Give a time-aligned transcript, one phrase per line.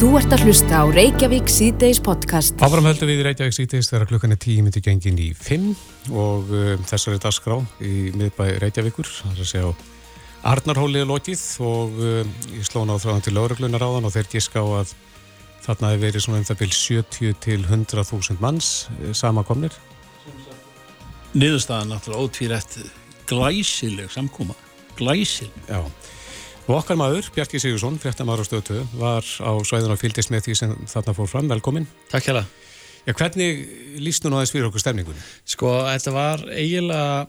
[0.00, 2.54] Þú ert að hlusta á Reykjavík síðdeis podcast.
[2.64, 5.74] Áfram höldum við í Reykjavík síðdeis þegar klukkan er tíu myndi gengin í fimm
[6.08, 9.04] og um, þessar er dagskrá í miðbæ Reykjavíkur.
[9.04, 9.72] Það er að segja á
[10.54, 14.30] Arnarhóli er lokið og um, ég slóna á þráðan til lauruglunar á þann og þeir
[14.32, 14.94] gíska á að
[15.66, 18.70] þarna hefur verið svona um það byrj 70 til 100.000 manns
[19.02, 19.76] eh, samakomnir.
[21.36, 22.80] Niðurstaðan náttúrulega ótvírætt
[23.28, 24.56] glæsileg samkóma.
[24.96, 25.60] Glæsileg.
[25.68, 25.84] Já.
[26.68, 30.56] Og okkar maður, Bjarki Sigursson, fréttamaður á stöðtöðu, var á svæðun og fylgist með því
[30.60, 31.48] sem þarna fór fram.
[31.50, 31.88] Velkomin.
[32.12, 32.50] Takk hjá það.
[33.06, 33.62] Já, hvernig
[34.04, 35.22] líst nú náðist fyrir okkur stemningunni?
[35.48, 37.24] Sko, þetta var eiginlega,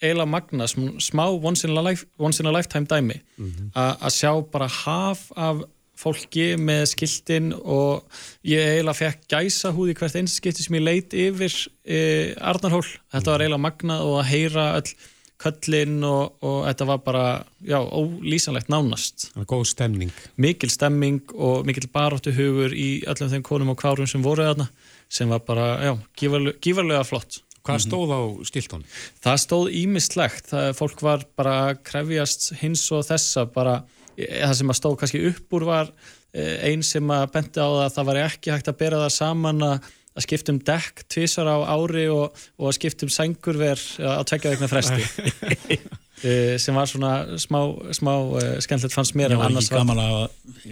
[0.00, 3.70] eiginlega magna, smá once in a, life, once in a lifetime dæmi mm -hmm.
[3.76, 5.62] að sjá bara haf af
[6.02, 8.04] fólki með skiltin og
[8.42, 11.52] ég eiginlega fekk gæsa húði hvert eins skipti sem ég leit yfir
[11.84, 12.86] e, Arnarhól.
[13.12, 14.94] Þetta var eiginlega magna og að heyra öll
[15.42, 17.26] köllin og, og þetta var bara,
[17.66, 19.28] já, ólýsanlegt nánast.
[19.50, 20.12] Góð stemning.
[20.40, 24.68] Mikil stemming og mikil baróttu hugur í öllum þeim konum og kvárum sem voru þarna
[25.12, 27.42] sem var bara, já, gífarlega, gífarlega flott.
[27.62, 27.84] Hvað mhm.
[27.86, 28.86] stóð á stiltón?
[29.22, 30.48] Það stóð ímislegt.
[30.50, 33.80] Það, fólk var bara krefjast hins og þessa bara,
[34.16, 35.92] það sem að stóð kannski upp úr var
[36.34, 39.14] eh, einn sem að benti á það að það var ekki hægt að bera það
[39.18, 44.54] saman að að skiptum dekk tvísar á ári og, og að skiptum sengurver á tvekja
[44.54, 45.02] vegna fresti.
[46.22, 47.58] Eh, sem var svona smá,
[47.90, 50.20] smá uh, skemmtilegt fannst mér Já, ekki gaman að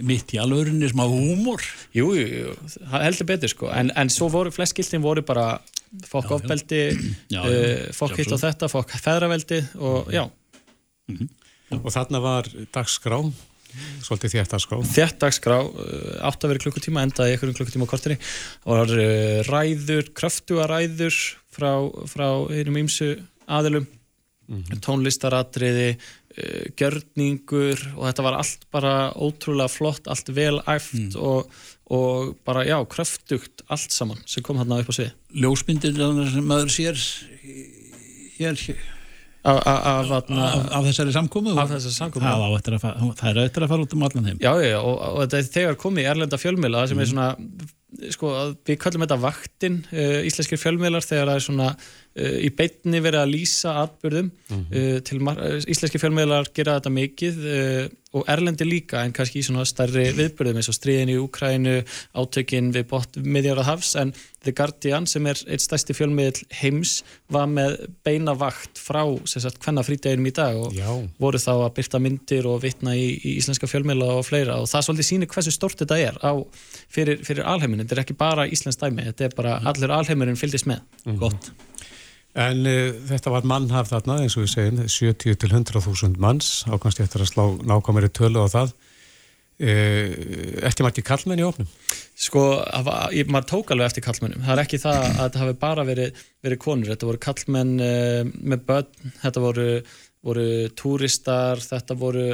[0.07, 1.65] mitt í alvörinni smá húmor.
[1.91, 2.53] Jú, jú,
[2.93, 3.67] heldur betur sko.
[3.75, 5.57] En, en svo voru, flest skiltin voru bara
[6.07, 11.29] fokk ofbeldi uh, fokk hitt á þetta, fokk feðraveldi og já mm -hmm.
[11.71, 13.19] Og þarna var dagskrá
[14.03, 14.79] Svolítið þjættaskrá.
[14.91, 18.17] Þjættaskrá, uh, átt að vera klukkutíma, endaði einhverjum klukkutíma á korteri.
[18.63, 21.19] Það var uh, ræður, kröftuga ræður
[21.53, 21.71] frá,
[22.11, 23.13] frá einum ímsu
[23.51, 24.81] aðilum, mm -hmm.
[24.85, 31.19] tónlistaratriði, uh, gjörningur og þetta var allt bara ótrúlega flott, allt vel æft mm.
[31.19, 31.51] og,
[31.91, 35.13] og bara, já, kröftugt allt saman sem kom hérna upp á svið.
[35.31, 36.97] Ljósmyndir sem maður sér
[38.41, 38.90] hér hér
[39.41, 44.41] Af, þessari samkómu af þessari samkómu það, er auðvitað að fara út um allan heim
[44.41, 47.01] já, já, og, og þetta er þegar komið í erlenda fjölmjöla sem mm.
[47.01, 47.29] er svona
[48.13, 48.33] sko,
[48.69, 51.71] við kallum þetta vaktin uh, íslenskir fjölmjölar þegar það er svona
[52.15, 55.37] í beitni verið að lýsa atbyrðum mm -hmm.
[55.39, 57.37] uh, íslenskir fjölmjölar gera þetta mikið
[58.11, 61.77] og Erlendi líka en kannski í svona starri viðbyrðum eins og stríðin í Úkrænu,
[62.11, 64.11] átökin við bótt miðjara hafs en
[64.43, 66.97] The Guardian sem er eitt stærsti fjölmiðl heims
[67.31, 69.03] var með beina vakt frá
[69.63, 70.89] hvenna fríteginum í dag og Já.
[71.21, 74.87] voru þá að byrta myndir og vitna í, í íslenska fjölmiðla og fleira og það
[74.89, 76.35] svolítið sýnir hversu stort þetta er á,
[76.91, 79.71] fyrir, fyrir alheiminn, þetta er ekki bara Íslands dæmi, þetta er bara mm.
[79.71, 80.83] allur alheimurinn fylgist með.
[81.05, 81.21] Mm.
[81.21, 81.53] Gott.
[82.39, 87.01] En uh, þetta var mannhaf þarna eins og við segjum 70 til 100.000 manns ákvæmst
[87.03, 88.71] eftir að slá nákvæmari tölu á það.
[89.61, 91.67] Uh, eftir kallmenn í ofnum?
[92.17, 92.45] Sko,
[93.13, 96.23] ég, maður tók alveg eftir kallmennum það er ekki það að þetta hafi bara verið,
[96.41, 99.67] verið konur, þetta voru kallmenn uh, með börn, þetta voru,
[100.25, 100.47] voru
[100.79, 102.27] túristar, þetta voru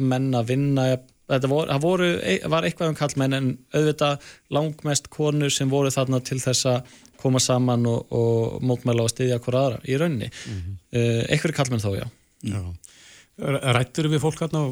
[0.00, 0.90] menn að vinna.
[1.32, 2.08] Þetta voru, voru,
[2.50, 7.42] var eitthvað um kallmenn en auðvitað langmest konur sem voru þarna til þess að koma
[7.42, 10.78] saman og, og mótmæla og styðja hver aðra í rauninni mm -hmm.
[10.98, 12.06] uh, einhverju kallmenn þá, já,
[12.52, 12.62] já.
[13.40, 14.66] Rættur við fólk hérna á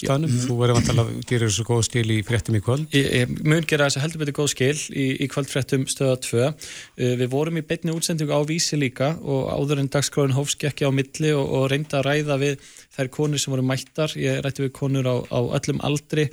[0.00, 0.30] staðnum?
[0.30, 0.46] Mm -hmm.
[0.48, 3.66] Þú verður vant að gera þessu góð skil í fréttum í kvöld Ég, ég mun
[3.68, 6.52] gera þessu heldur betur góð skil í, í kvöldfréttum stöða 2 uh,
[6.96, 10.90] Við vorum í beitni útsendingu á vísi líka og áður en dagskráin hófski ekki á
[10.90, 12.56] milli og, og reynda að ræða við
[12.96, 16.30] þær konur sem voru mættar ég rætti við konur á, á öllum aldri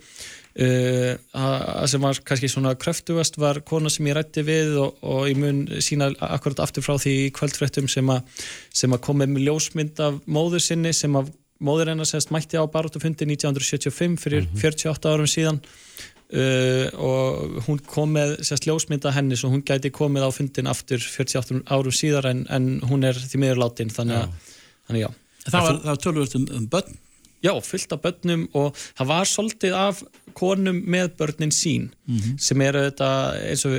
[0.56, 1.18] Uh,
[1.84, 5.66] sem var kannski svona kröftugast var kona sem ég rætti við og, og ég mun
[5.84, 8.22] sína akkurat aftur frá því kvöldfrettum sem að,
[8.72, 12.64] sem að komið með ljósmynd af móður sinni sem að móður hennar semst mætti á
[12.72, 14.64] baróttufundi 1975 fyrir mm -hmm.
[14.64, 15.60] 48 árum síðan.
[16.26, 20.68] Uh, og hún kom með semst ljósmynd af henni svo hún gæti komið á fundin
[20.68, 24.30] aftur 48 árum síðar en, en hún er því miður látin þannig að,
[24.88, 25.10] þannig já.
[25.52, 26.98] Það var, var tölvöld um, um börn
[27.46, 30.02] Já, fyllt af börnum og það var svolítið af
[30.36, 32.38] konum með börnin sín mm -hmm.
[32.40, 33.10] sem eru þetta
[33.52, 33.76] eins og,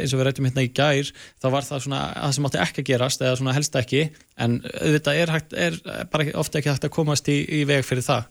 [0.00, 1.10] eins og við rættum hérna í gær
[1.42, 4.02] þá var það svona það sem átti ekki að gerast eða svona helst ekki
[4.36, 5.80] en auðvitað er, hægt, er
[6.12, 8.24] bara ofta ekki hægt að komast í, í veg fyrir það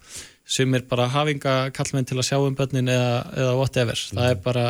[0.45, 4.01] sem er bara hafinga kallmenn til að sjá um börnin eða, eða whatever.
[4.11, 4.65] Mm það er bara,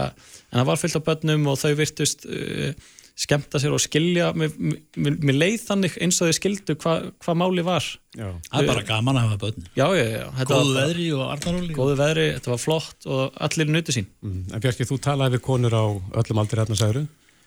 [0.51, 4.31] en það var fyllt af börnum og þau virtust uh, skemta sér og skilja.
[4.35, 7.87] Mér leið þannig eins og þau skildu hvað hva máli var.
[8.15, 8.29] Já.
[8.47, 11.99] Það er bara gaman að hafa börn já, já, já, Góðu veðri og arðaróli Góðu
[11.99, 14.07] veðri, þetta var flott og allir nutu sín.
[14.23, 14.41] Mm.
[14.55, 15.85] En Björki, þú talaði við konur á
[16.23, 17.03] öllum aldrei hérna særu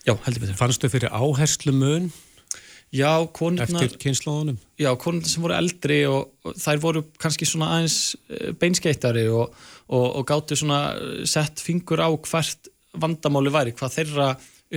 [0.07, 0.57] Já, heldur betur.
[0.57, 2.09] Fannstu fyrir áherslu mun
[2.91, 7.73] Já, konurna Eftir kynnslóðunum Já, konurna sem voru eldri og, og þær voru kannski svona
[7.75, 9.53] aðeins eh, beinskeittari og
[9.89, 10.79] og, og gáttu svona
[11.27, 12.69] sett fingur á hvert
[12.99, 14.29] vandamáli væri, hvað þeirra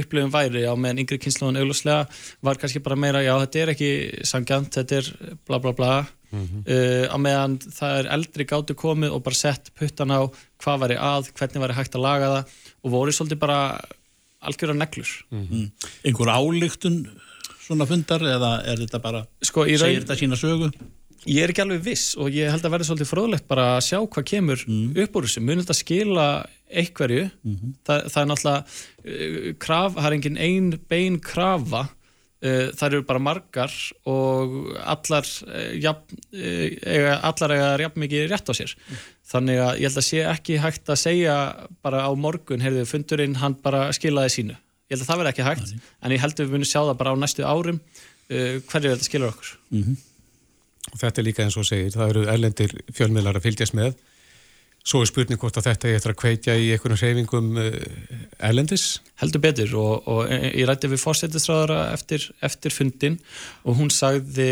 [0.02, 0.64] upplifum væri.
[0.68, 2.06] Á meðan yngri kynnslóðan auglúslega
[2.44, 3.92] var kannski bara meira, já þetta er ekki
[4.28, 5.10] sangjant, þetta er
[5.48, 5.94] bla bla bla.
[6.32, 6.62] Mm -hmm.
[6.64, 10.24] uh, á meðan það er eldri gáttu komið og bara sett puttan á
[10.64, 13.58] hvað væri að, hvernig væri hægt að laga það og voru svolítið bara
[14.40, 15.10] algjörða neglur.
[15.30, 15.46] Mm.
[15.46, 15.70] -hmm.
[16.04, 16.96] einhver álíktun
[17.62, 20.02] svona fundar eða er þetta bara sko, segir raun...
[20.02, 20.72] þetta sína sögu?
[21.22, 23.98] Ég er ekki alveg viss og ég held að verði svolítið fróðlegt bara að sjá
[24.00, 24.86] hvað kemur mm.
[25.04, 26.28] upp úr þessu munið þetta skila
[26.72, 27.74] einhverju mm -hmm.
[27.86, 33.02] Þa, það er náttúrulega uh, kraf, það er engin ein bein krafa uh, það eru
[33.06, 39.06] bara margar og allar uh, jafn, eiga, allar eiga jafn mikið rétt á sér mm.
[39.34, 41.38] þannig að ég held að sé ekki hægt að segja
[41.82, 44.58] bara á morgun, heyrðu, fundurinn hann bara skilaði sínu,
[44.90, 45.90] ég held að það verði ekki hægt Næ.
[46.02, 47.82] en ég held að við munum sjá það bara á næstu árum
[48.32, 49.96] hverju þetta skilur okkur -hmm.
[50.92, 53.94] og þetta er líka eins og segir, það eru erlendir fjölmiðlar að fylgjast með
[54.82, 57.74] Svo er spurning hvort að þetta er eftir að kveitja í einhvern reyfingum uh,
[58.42, 58.86] erlendis?
[59.22, 63.20] Heldur betur og, og ég rætti við fórsettisræðara eftir, eftir fundin
[63.62, 64.48] og hún sagði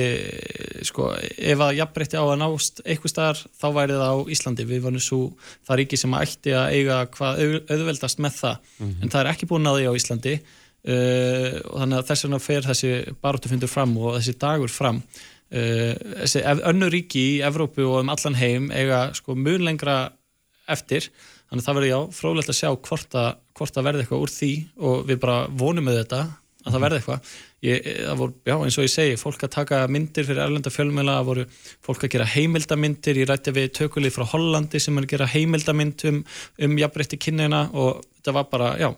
[0.87, 4.69] sko ef að jafnbreytti á að nást eitthvað staðar þá væri það á Íslandi.
[4.71, 5.21] Við varum svo
[5.67, 9.03] það ríki sem ætti að eiga hvað auðveldast með það mm -hmm.
[9.03, 12.41] en það er ekki búin að því á Íslandi uh, og þannig að þess vegna
[12.47, 15.03] fer þessi baróttufundur fram og þessi dagur fram.
[15.51, 19.99] Uh, þessi önnur ríki í Evrópu og um allan heim eiga sko mjög lengra
[20.75, 21.09] eftir.
[21.51, 24.33] Þannig að það verður já frólægt að sjá hvort að, hvort að verði eitthvað úr
[24.35, 24.53] því
[24.91, 26.21] og við bara vonum með þetta
[26.61, 27.35] að það verði eitthvað.
[27.65, 31.17] Ég, það voru, já eins og ég segi, fólk að taka myndir fyrir erlenda fjölmjöla,
[31.19, 31.45] það voru
[31.87, 36.07] fólk að gera heimildamyndir, ég rætti við tökulið frá Hollandi sem er að gera heimildamynd
[36.11, 36.23] um,
[36.67, 38.91] um jafnbreytti kynneina og þetta var bara, já,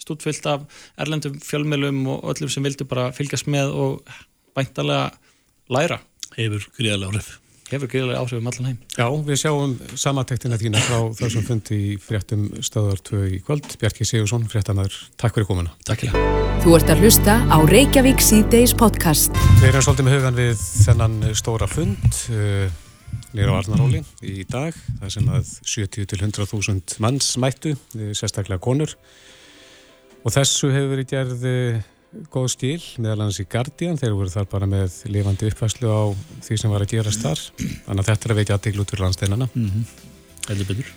[0.00, 4.16] stútfyllt af erlendum fjölmjölum og öllum sem vildi bara fylgjast með og
[4.56, 5.10] bæntalega
[5.72, 6.00] læra.
[6.36, 7.36] Hefur gríðarlega áhrif
[7.74, 8.78] hefur greiðilega áhrifum allan heim.
[8.96, 13.68] Já, við sjáum samantektina þína frá þessum fundi í fréttum stöðartöðu í kvöld.
[13.80, 15.74] Bjarki Sigursson, fréttanaður, takk fyrir komuna.
[15.88, 16.16] Takk fyrir.
[16.64, 19.36] Þú ert að hlusta á Reykjavík C-Days podcast.
[19.62, 22.66] Við erum svolítið með hugan við þennan stóra fund uh,
[23.36, 24.76] nýra á Arnaróli í dag.
[25.00, 28.96] Það sem að 70-100.000 manns mættu, uh, sérstaklega konur.
[30.20, 31.80] Og þessu hefur verið gerð uh,
[32.32, 36.02] góð stíl, meðal annars í Guardian þeir voru þar bara með lifandi uppfæslu á
[36.46, 37.44] því sem var að gerast þar.
[37.58, 39.50] Þannig að þetta er að veitja aðtegl út fyrir landsteinana.
[39.54, 40.88] Mm -hmm.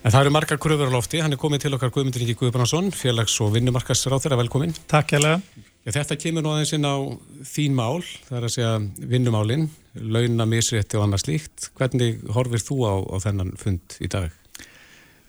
[0.00, 2.92] En það eru margar kurður á lofti, hann er komið til okkar Guðmundur Ingi Guðbrandsson,
[2.92, 4.72] félags- og vinnumarkasráþur velkomin.
[4.88, 5.40] Takk hjá
[5.80, 6.96] Þetta kemur nú aðeins inn á
[7.48, 8.72] þín mál, það er að segja
[9.10, 11.70] vinnumálinn launa, misrétti og annað slíkt.
[11.78, 14.28] Hvernig horfir þú á, á þennan fund í dag?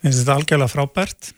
[0.02, 1.32] Ég finnst þetta algjörlega frábært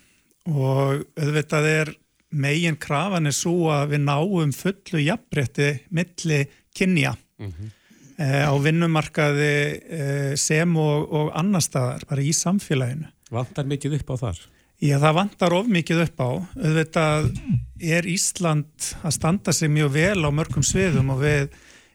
[0.49, 1.93] og auðvitað er
[2.33, 6.43] megin krafan er svo að við náum fullu jafnbretti milli
[6.73, 7.71] kynja mm -hmm.
[8.17, 9.55] eh, á vinnumarkaði
[9.99, 13.07] eh, sem og, og annar staðar, bara í samfélaginu.
[13.31, 14.39] Vantar mikið upp á þar?
[14.83, 16.29] Já, það vantar of mikið upp á.
[16.59, 17.29] Auðvitað
[17.79, 21.53] er Ísland að standa sig mjög vel á mörgum sviðum og við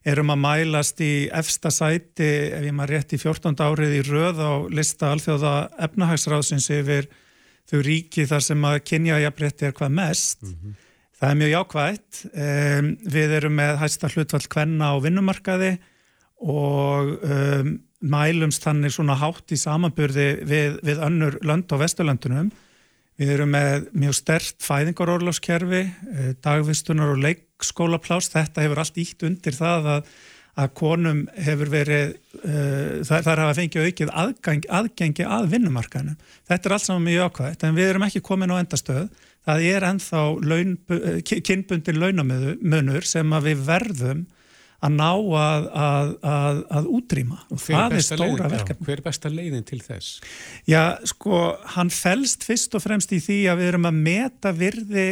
[0.09, 3.59] erum að mælast í efsta sæti, ef ég maður rétt í 14.
[3.61, 5.55] árið í röð á lista alþjóða
[5.85, 7.11] efnahagsráðsins yfir
[7.69, 10.77] þau ríki þar sem að kynjajafrétti er hvað mest mm -hmm.
[11.21, 15.75] það er mjög jákvægt um, við erum með hægsta hlutvall kvenna á vinnumarkaði
[16.39, 22.53] og um, mælumst þannig svona hátt í samanburði við, við önnur lönd á Vesturlandunum
[23.19, 28.31] við erum með mjög stert fæðingarorláskerfi eh, dagvistunar og leikskólaplás.
[28.31, 30.13] Þetta hefur allt ítt undir það að
[30.59, 36.17] að konum hefur verið, uh, þar, þar hafa fengið aukið aðgang, aðgengi að vinnumarkanum.
[36.51, 39.07] Þetta er allt saman mjög ákvæmt, en við erum ekki komin á endastöð.
[39.49, 44.27] Það er ennþá laun, uh, kynbundin launamönur sem við verðum
[44.79, 48.87] að ná að, að, að, að útrýma og það er stóra verkefni.
[48.87, 50.21] Hver er besta leiðin til þess?
[50.71, 51.41] Já, sko,
[51.75, 55.09] hann fælst fyrst og fremst í því að við erum að meta virði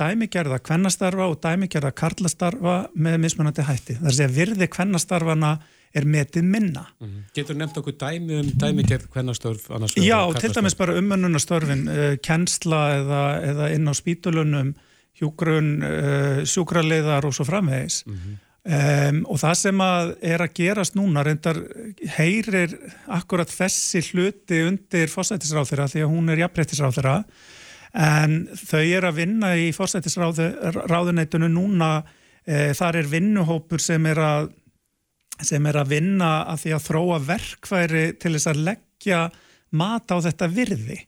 [0.00, 3.98] dæmigerða kvennastarfa og dæmigerða karlastarfa með mismunandi hætti.
[3.98, 5.54] Það er að segja virði kvennastarfana
[5.94, 6.86] er metið minna.
[7.00, 7.26] Mm -hmm.
[7.34, 9.68] Getur nefnt okkur dæmi um dæmigerð kvennastörf?
[9.96, 14.74] Já, til dæmis bara umönnunastörfin, uh, kennsla eða, eða inn á spítulunum,
[15.20, 18.02] hjúgrun, uh, sjúkraliðar og svo framvegis.
[18.06, 19.08] Mm -hmm.
[19.08, 21.56] um, og það sem að er að gerast núna, reyndar
[22.16, 27.24] heyrir akkurat þessi hluti undir fósættisráþyra því að hún er jafnbrettisráþyra
[27.94, 31.90] en þau er að vinna í fórsættisráðuneytunu núna
[32.42, 34.52] e, þar er vinnuhópur sem er að
[35.42, 39.22] sem er að vinna að því að þróa verkværi til þess að leggja
[39.74, 40.98] mat á þetta virði.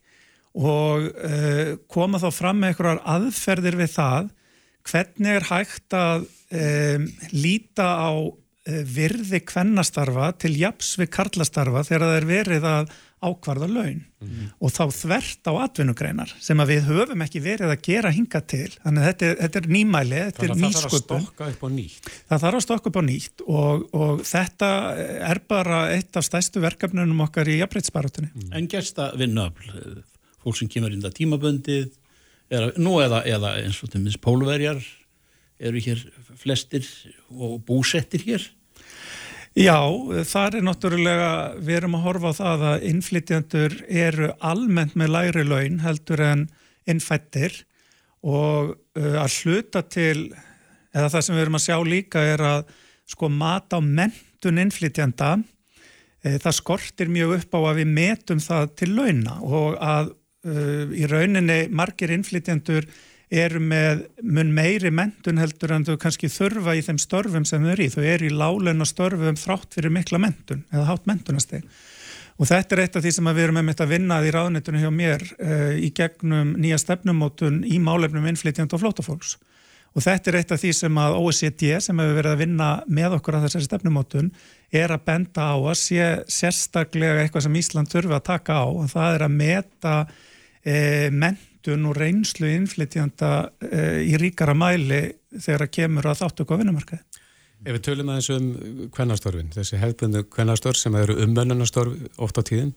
[0.57, 4.33] Og e, koma þá fram með einhverjar aðferðir við það
[4.87, 6.67] hvernig er hægt að e,
[7.35, 8.11] líta á
[8.67, 12.95] virði kvennastarfa til japs við karlastarfa þegar það er verið að
[13.25, 14.49] ákvarða laun mm.
[14.61, 18.69] og þá þvert á atvinnugreinar sem að við höfum ekki verið að gera hinga til
[18.75, 21.29] þannig að þetta er, þetta er nýmæli, þetta er nýsköpun
[22.29, 24.71] það þarf að stokka upp á nýtt og, og þetta
[25.33, 28.29] er bara eitt af stæstu verkefnunum okkar í jafnbreytsbarátunni.
[28.35, 28.53] Mm.
[28.61, 29.73] En gerst það vinnöfl,
[30.45, 31.89] fólk sem kemur inn það tímaböndið,
[32.53, 34.85] er, nú eða, eða eins og minns pólverjar
[35.57, 36.05] eru hér
[36.37, 36.85] flestir
[37.33, 38.45] og búsettir hér
[39.57, 39.89] Já,
[40.29, 41.29] það er náttúrulega,
[41.65, 46.43] við erum að horfa á það að innflytjandur eru almennt með læri laun heldur en
[46.85, 47.63] innfættir
[48.21, 50.27] og uh, að hluta til,
[50.93, 52.69] eða það sem við erum að sjá líka er að
[53.09, 55.33] sko mata á mentun innflytjanda,
[56.21, 60.85] e, það skortir mjög upp á að við metum það til launa og að uh,
[60.93, 62.91] í rauninni margir innflytjandur
[63.33, 67.73] eru með mun meiri mentun heldur en þau kannski þurfa í þeim störfum sem þau
[67.73, 67.91] eru í.
[67.91, 71.67] Þau eru í láleina störfum þrátt fyrir mikla mentun eða hátt mentunasteg.
[72.37, 74.83] Og þetta er eitt af því sem við erum með mitt að vinna í ráðnetunum
[74.85, 79.39] hjá mér uh, í gegnum nýja stefnumótun í málefnum innflytjand og flótafólks.
[79.97, 83.17] Og þetta er eitt af því sem að OECD sem hefur verið að vinna með
[83.17, 84.29] okkur að þessari stefnumótun
[84.69, 88.91] er að benda á að sé sérstaklega eitthvað sem Ísland þurfa að taka á og
[88.93, 89.95] það er að meta
[90.61, 96.47] eh, ment menntun og reynslu innflytjanda uh, í ríkara mæli þegar að kemur að þáttu
[96.47, 97.03] á vinnumarkaði.
[97.67, 102.75] Ef við tölum aðeins um kvennastörfin, þessi hefðbundu kvennastörf sem eru ummönnunastörf oft á tíðin,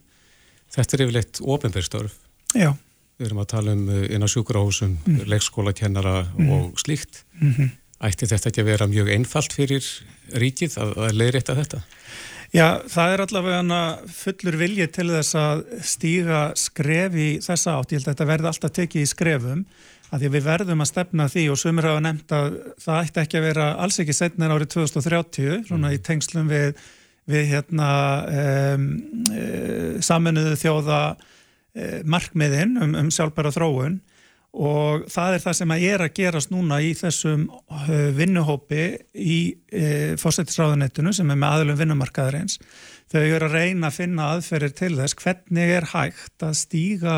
[0.74, 2.16] þetta er yfirleitt ofinbjörnstörf.
[2.56, 2.72] Já.
[3.20, 5.26] Við erum að tala um eh, inn á sjúkurahúsum, mm.
[5.30, 6.52] leikskólakennara mm.
[6.56, 7.26] og slíkt.
[7.42, 7.70] Mm -hmm.
[8.08, 9.86] Ætti þetta ekki að vera mjög einfalt fyrir
[10.32, 11.82] ríkið að, að leiðrétta þetta?
[12.50, 13.80] Já, það er allavega
[14.10, 17.94] fullur vilji til þess að stíga skref í þessa átt.
[17.94, 19.62] Ég held að þetta verði alltaf tekið í skrefum
[20.10, 23.38] að því við verðum að stefna því og sumir hafa nefnt að það ætti ekki
[23.38, 26.72] að vera alls ekki setnir árið 2030 svona í tengslum við,
[27.30, 27.90] við hérna,
[28.42, 28.88] um,
[29.30, 34.00] um, saminuðu þjóða um, markmiðin um, um sjálfbæra þróun
[34.50, 39.38] og það er það sem að er að gerast núna í þessum uh, vinnuhópi í
[39.70, 42.58] e, uh, fósættisráðanettinu sem er með aðlum vinnumarkaðarins
[43.12, 47.18] þau eru að reyna að finna aðferðir til þess hvernig er hægt að stíga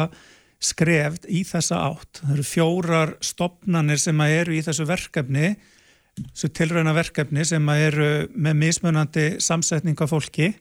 [0.61, 2.19] skreft í þessa átt.
[2.21, 5.55] Það eru fjórar stopnanir sem að eru í þessu verkefni
[6.19, 10.51] þessu tilrauna verkefni sem að eru með mismunandi samsetning af fólki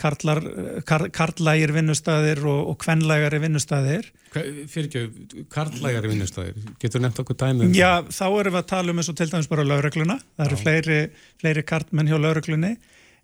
[0.00, 0.40] karlar,
[0.88, 5.04] kar, karlægir vinnustæðir og, og kvenlægari vinnustæðir Fyrir ekki,
[5.52, 7.68] karlægari vinnustæðir getur nefnt okkur dæmið?
[7.68, 10.46] Um Já, þá erum við að tala um eins og til dæmis bara laurugluna það
[10.48, 11.00] eru fleiri,
[11.42, 12.74] fleiri kartmenn hjá lauruglunni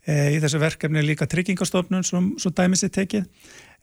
[0.07, 3.27] e, í þessu verkefni líka tryggingastofnun sem svo dæmis er tekið.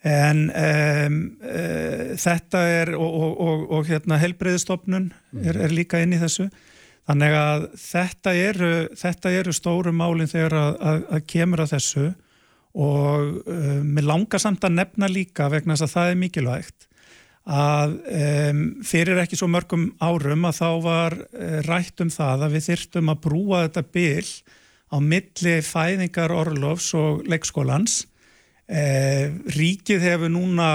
[0.08, 1.62] En um, e,
[2.22, 5.10] þetta er og, og, og hérna helbreyðistofnun
[5.42, 6.48] er, er líka inn í þessu.
[7.08, 12.08] Þannig að þetta eru, þetta eru stóru málinn þegar að, að, að kemur að þessu
[12.78, 16.88] og uh, mér langar samt að nefna líka vegna þess að það er mikilvægt
[17.48, 22.58] að um, fyrir ekki svo mörgum árum að þá var uh, rætt um það að
[22.58, 24.28] við þyrtum að brúa þetta byl
[24.92, 28.02] á milli fæðingar orlofs og leikskólans.
[28.68, 30.70] Uh, ríkið hefur núna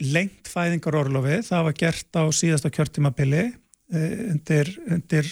[0.00, 3.50] lengt fæðingar orlofi það var gert á síðasta kjörtimabili
[3.90, 5.26] undir, undir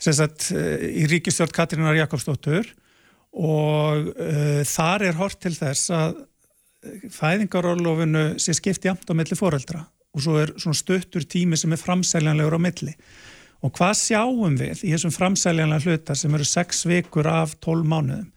[0.00, 2.68] sagt, í ríkistjórn Katrínar Jakobsdóttur
[3.36, 6.18] og uh, þar er hort til þess að
[7.12, 9.82] fæðingarorlofinu sé skipt jamt á milli foreldra
[10.14, 12.94] og svo er svona stuttur tími sem er framsæljanlegur á milli
[13.64, 18.28] og hvað sjáum við í þessum framsæljanlega hlutar sem eru 6 vikur af 12 mánuðum?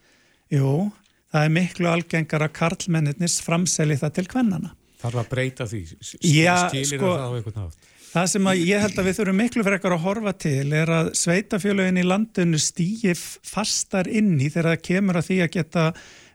[0.51, 0.89] Jú,
[1.31, 4.73] það er miklu algengar að karlmenninnis framsæli það til kvennana.
[5.01, 5.81] Þarf að breyta því?
[6.25, 7.90] Já, sko, það á einhvern nátt?
[8.11, 11.13] Það sem ég held að við þurfum miklu fyrir ekkar að horfa til er að
[11.15, 15.83] sveitafjölögin í landinu stýji fastar inn í þegar það kemur að því að geta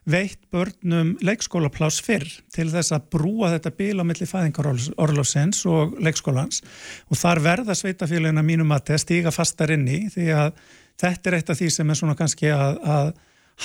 [0.09, 6.63] veitt börnum leikskólaplás fyrr til þess að brúa þetta bíl á milli fæðingarorlofsins og leikskólans.
[7.13, 10.63] Og þar verða sveitafjölögin að mínum að stíga fastar inn í því að
[10.97, 13.11] þetta er eitt af því sem er svona kannski að, að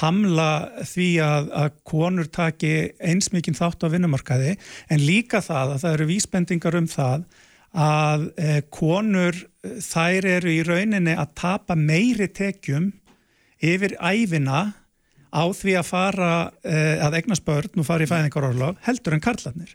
[0.02, 0.50] hamla
[0.90, 4.52] því að, að konur taki eins mikinn þátt á vinnumarkaði.
[4.92, 7.24] En líka það að það eru vísbendingar um það
[7.72, 12.90] að eh, konur þær eru í rauninni að tapa meiri tekjum
[13.62, 14.72] yfir æfina
[15.32, 16.32] á því að fara
[16.66, 19.72] eh, að egnast börn og fara í fæðingarorlof heldur en karlarnir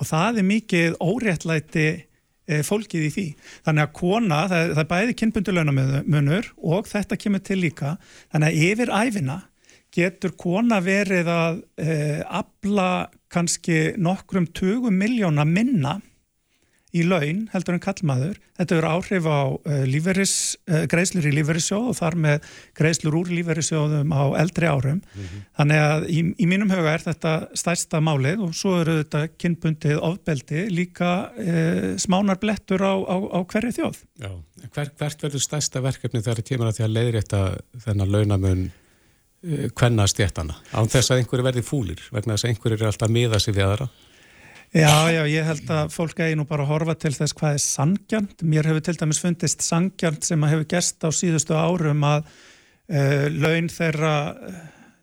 [0.00, 3.26] og það er mikið óréttlæti eh, fólkið í því.
[3.66, 7.94] Þannig að kona, það, það er bæði kynbundulögnamunur og þetta kemur til líka,
[8.32, 9.38] þannig að yfir æfina
[9.90, 15.98] getur kona verið að eh, abla kannski nokkrum 20 miljóna minna
[16.96, 18.38] í laun heldur en kallmaður.
[18.58, 20.34] Þetta eru áhrif á uh, líferis,
[20.68, 24.98] uh, greiðslur í líferissjóð og þar með greiðslur úr líferissjóðum á eldri árum.
[25.00, 25.44] Mm -hmm.
[25.60, 30.02] Þannig að í, í mínum huga er þetta stærsta málið og svo eru þetta kynbundið
[30.10, 34.02] ofbeldi líka uh, smánar blettur á, á, á hverju þjóð.
[34.74, 37.40] Hver, hvert verður stærsta verkefni þegar það kemur að því að leiðrétta
[37.86, 38.70] þennan launamun
[39.40, 43.38] hvenna stjættana án þess að einhverju verði fúlir vegna þess að einhverju er alltaf miða
[43.40, 43.86] sig við aðra
[44.70, 47.62] Já, já, ég held að fólk eigi nú bara að horfa til þess hvað er
[47.64, 48.42] sangjant.
[48.46, 53.26] Mér hefur til dæmis fundist sangjant sem að hefur gest á síðustu árum að uh,
[53.34, 54.12] laun þeirra
[54.46, 54.60] eh,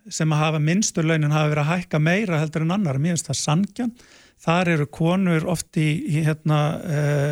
[0.07, 3.01] sem að hafa minnstur launin hafa verið að hækka meira heldur en annar.
[3.03, 4.07] Mér finnst það sangjant.
[4.47, 6.61] Þar eru konur oft í, í, hérna,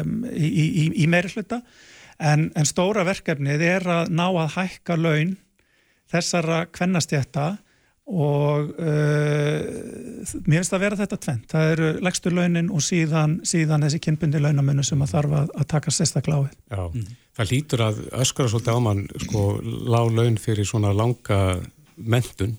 [0.04, 1.62] um, í, í meiri hluta
[2.20, 5.36] en, en stóra verkefnið er að ná að hækka laun
[6.12, 7.54] þessara kvennastjætta
[8.06, 9.62] og uh,
[10.46, 14.42] mér finnst að vera þetta tvent það eru legstur launin og síðan, síðan þessi kynbundi
[14.44, 17.08] launamunni sem að þarf að, að taka sérstaklega á Já, mm.
[17.40, 21.40] það lítur að öskara svolítið á mann sko lág laun fyrir svona langa
[21.96, 22.58] mentun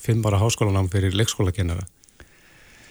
[0.00, 1.88] fimm bara háskólanám fyrir leikskólakennara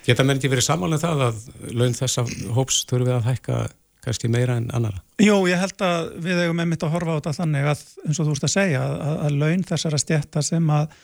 [0.03, 2.25] geta mér ekki verið samanlega um það að laun þessa
[2.57, 3.61] hóps þurfið að hækka
[4.03, 5.01] kannski meira en annara?
[5.19, 8.27] Jó, ég held að við hefum einmitt að horfa á þetta þannig að eins og
[8.27, 10.99] þú veist að segja að, að laun þessara stjætta sem að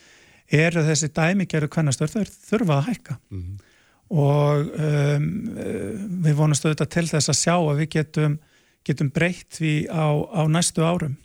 [0.51, 3.55] eru þessi dæmigeru kvennastur þau þurfa að hækka mm -hmm.
[4.09, 5.29] og um,
[6.25, 8.37] við vonumst auðvitað til þess að sjá að við getum,
[8.85, 11.17] getum breytt við á, á næstu árum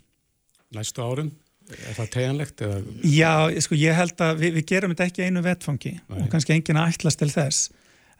[0.71, 1.31] Næstu árum?
[1.71, 2.61] Er það tegjanlegt?
[2.61, 2.79] Eða?
[3.03, 6.21] Já, sko, ég held að við, við gerum þetta ekki einu vetfangi Nei.
[6.21, 7.69] og kannski enginn að ætlas til þess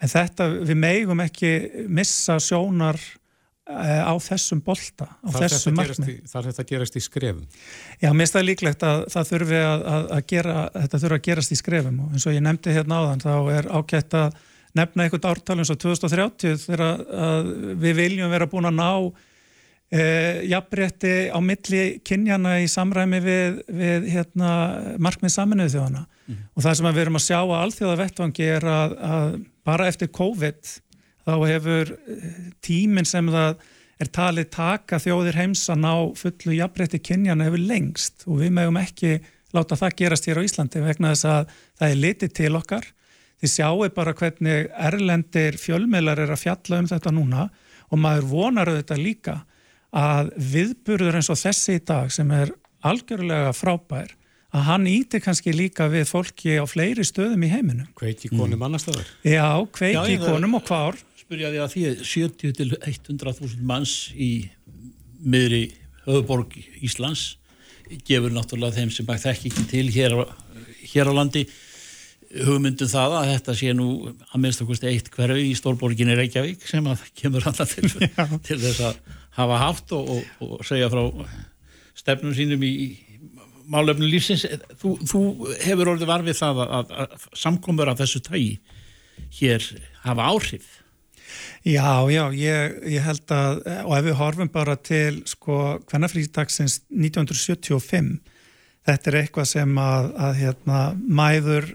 [0.02, 1.52] en þetta, við meigum ekki
[1.88, 3.21] missa sjónar Eh,
[3.70, 6.16] á þessum bolta, á þar þessum markmi.
[6.30, 7.44] Þar þetta gerast í skrefum?
[8.02, 11.54] Já, mér finnst það líklegt að það þurfi að, að gera, þetta þurfi að gerast
[11.54, 14.40] í skrefum og eins og ég nefndi hérna áðan þá er ágætt að
[14.82, 17.52] nefna einhvern ártal eins og 2030 þegar
[17.84, 18.90] við viljum vera búin að ná
[19.92, 20.04] e,
[20.50, 24.54] jafnrétti á milli kynjana í samræmi við, við hérna,
[24.98, 26.46] markmið saminuðu þjóðana mm.
[26.56, 29.36] og það sem við erum að sjá að alþjóða vettvangi er að, að
[29.68, 30.78] bara eftir COVID
[31.28, 33.62] þá hefur eh, tíminn sem það
[34.02, 38.80] er talið taka þjóðir heims að ná fullu jafnbreytti kynjana hefur lengst og við mögum
[38.82, 39.20] ekki
[39.56, 42.88] láta það gerast hér á Íslandi vegna þess að það er litið til okkar.
[43.42, 47.48] Þið sjáu bara hvernig erlendir fjölmeilar er að fjalla um þetta núna
[47.92, 49.38] og maður vonar auðvitað líka
[49.92, 52.54] að viðburður eins og þessi í dag sem er
[52.88, 54.14] algjörlega frábær
[54.52, 57.88] að hann íti kannski líka við fólki á fleiri stöðum í heiminum.
[57.98, 58.66] Kveiki konum mm.
[58.68, 59.10] annar stöður?
[59.24, 61.00] Já, kveiki konum og hvar
[61.32, 64.50] spyrja því að því 70 til 100.000 manns í
[65.24, 65.70] miðri
[66.04, 67.38] höfuborg Íslands
[68.04, 70.16] gefur náttúrulega þeim sem það ekki ekki til hér,
[70.92, 71.46] hér á landi
[72.32, 76.92] hugmyndum það að þetta sé nú að minnst okkurst eitt hverju í stórborginni Reykjavík sem
[76.92, 77.88] að kemur alltaf til,
[78.50, 79.00] til þess að
[79.40, 81.06] hafa haft og, og, og segja frá
[81.96, 82.74] stefnum sínum í
[83.72, 84.44] málefnum lífsins.
[84.84, 85.24] Þú, þú
[85.64, 88.54] hefur orðið varfið það að, að, að samkomur af þessu tægi
[89.40, 89.72] hér
[90.04, 90.81] hafa áhrif
[91.62, 95.58] Já, já, ég, ég held að og ef við horfum bara til sko
[95.92, 98.16] hvernafrítagsins 1975
[98.88, 101.70] þetta er eitthvað sem að, að hérna, mæður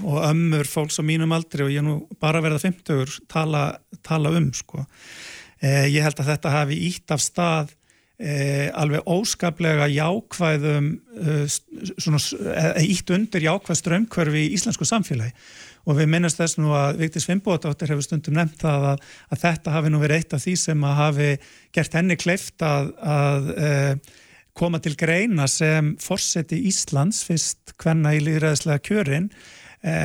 [0.00, 3.64] og ömmur fólks á mínum aldri og ég nú bara verða 50 tala,
[4.04, 4.84] tala um sko.
[5.60, 7.74] Eh, ég held að þetta hafi ítt af stað
[8.20, 11.44] eh, alveg óskaplega jákvæðum eh,
[11.96, 12.20] svona,
[12.54, 15.32] eh, ítt undir jákvæð strömmkverfi í íslensku samfélagi
[15.88, 19.76] og við minnast þess nú að Vigdís Fimboðdóttir hefur stundum nefnt það að, að þetta
[19.76, 21.30] hafi nú verið eitt af því sem að hafi
[21.76, 23.72] gert henni kleift að, að e,
[24.60, 29.30] koma til greina sem fórseti Íslands fyrst hvenna í líðræðislega kjörin
[29.80, 29.96] e,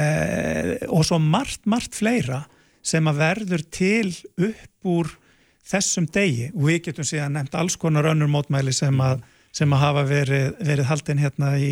[0.88, 2.46] og svo margt, margt fleira
[2.86, 5.10] sem að verður til upp úr
[5.66, 6.52] þessum degi.
[6.54, 9.24] Og við getum síðan nefnt alls konar önnur mótmæli sem að
[9.56, 11.70] sem að hafa verið, verið haldin hérna í,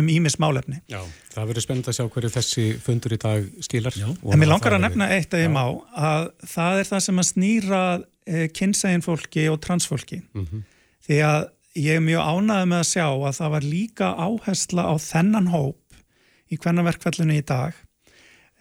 [0.00, 0.80] um ímis málefni.
[0.90, 0.98] Já,
[1.34, 3.98] það verður spennend að sjá hverju þessi fundur í dag skilar.
[4.02, 5.62] En mér langar að nefna eitt að ég má
[5.94, 7.82] að það er það sem að snýra
[8.26, 10.22] eh, kynsegin fólki og transfólki.
[10.34, 10.64] Mm -hmm.
[11.06, 11.40] Því að
[11.78, 15.96] ég er mjög ánaðið með að sjá að það var líka áhersla á þennan hóp
[16.52, 17.78] í hvernig verkfællinu í dag.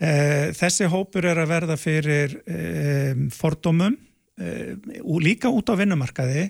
[0.02, 3.98] Eh, þessi hópur er að verða fyrir eh, fordómum
[4.42, 6.48] og eh, líka út á vinnumarkaði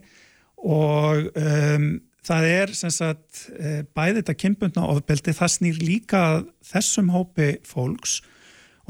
[0.62, 1.91] og um,
[2.26, 6.24] það er sem sagt eh, bæði þetta kynbundna ofbeldi það snýr líka
[6.71, 8.19] þessum hópi fólks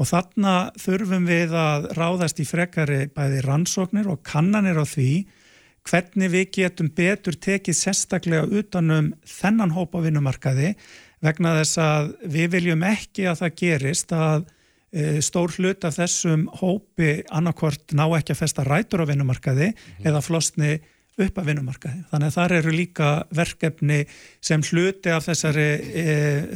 [0.00, 5.12] og þarna þurfum við að ráðast í frekari bæði rannsóknir og kannanir á því
[5.88, 10.74] hvernig við getum betur tekið sérstaklega utanum þennan hópa vinnumarkaði
[11.22, 14.44] vegna þess að við viljum ekki að það gerist að
[14.92, 19.76] e, stór hlut af þessum hópi annarkvort ná ekki að festa rætur á vinnumarkaði mm
[19.76, 20.08] -hmm.
[20.10, 20.72] eða flosni
[21.20, 22.02] upp af vinnumarkaði.
[22.10, 23.98] Þannig að þar eru líka verkefni
[24.40, 26.04] sem hluti af þessari, e,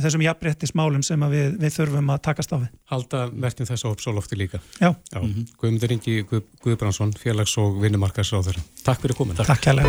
[0.00, 2.70] þessum jafnbrettismálum sem við, við þurfum að takast á við.
[2.92, 4.62] Halda verkefni þessu uppsólofti líka.
[4.80, 4.94] Já.
[5.12, 5.20] Já.
[5.20, 5.46] Mm -hmm.
[5.60, 8.58] Guðmundur Ingi Guð, Guðbrandsson, félags- og vinnumarkaðsráður.
[8.84, 9.36] Takk fyrir komin.
[9.36, 9.88] Takk kærlega.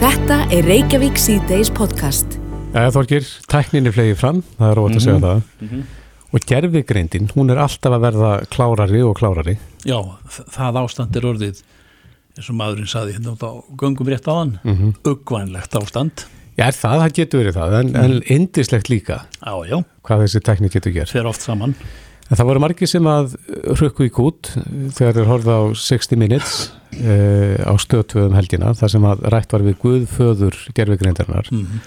[0.00, 2.38] Þetta er Reykjavík C-Days podcast.
[2.72, 5.42] Eða Þorgir, tækninni flegi fram, það er rót að segja mm -hmm.
[5.42, 5.42] það.
[5.60, 5.84] Mm -hmm.
[6.32, 9.58] Og gerfigreindin, hún er alltaf að verða klárari og klárari.
[9.84, 11.62] Já, það ástand er orðið
[12.38, 14.92] eins og maðurinn saði hérna á gungum rétt á hann mm -hmm.
[15.10, 16.26] uggvænlegt ástand.
[16.58, 19.26] Já, það, það getur verið það, en, en indislegt líka.
[19.38, 19.78] Já, já.
[20.02, 21.10] hvað þessi tekník getur gert.
[21.10, 21.74] Þeir oft saman.
[22.28, 23.36] En Það voru margi sem að
[23.78, 24.50] rökku í kút
[24.96, 26.56] þegar þeir horfða á 60 minutes
[26.98, 31.86] uh, á stöðtöðum helgina þar sem að rætt var við Guðföður gerfigreindarnar mm -hmm.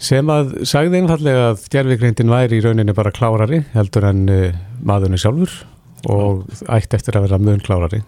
[0.00, 5.20] sem að sagði einfallega að gerfigreindin væri í rauninni bara klárari heldur en uh, maðurinn
[5.20, 5.60] sjálfur
[6.08, 8.00] og ætti eftir að vera mun klárari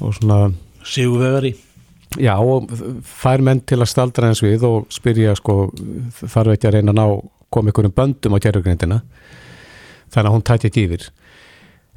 [0.00, 0.38] og svona
[0.84, 1.54] Sigurvegari.
[2.20, 2.70] Já og
[3.02, 5.68] fær menn til að staldra eins við og spyrja sko
[6.20, 7.06] þarf ekki að reyna að ná
[7.54, 9.00] koma ykkur um böndum á gerðugreindina
[10.14, 11.08] þannig að hún tæti ekki yfir.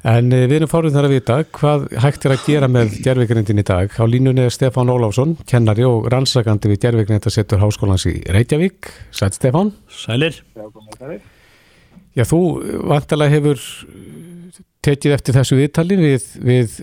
[0.06, 3.62] En eh, við erum fárið þar að vita hvað hægt er að gera með gerðugreindin
[3.62, 3.94] í dag.
[3.98, 8.92] Á línunni er Stefán Óláfsson kennari og rannsakandi við gerðugreindasettur Háskólans í Reykjavík.
[9.10, 9.74] Sæl Stefán.
[9.90, 10.38] Sælir.
[12.14, 12.40] Já þú
[12.90, 13.62] vantalega hefur
[14.86, 16.76] tekið eftir þessu viðtali við, við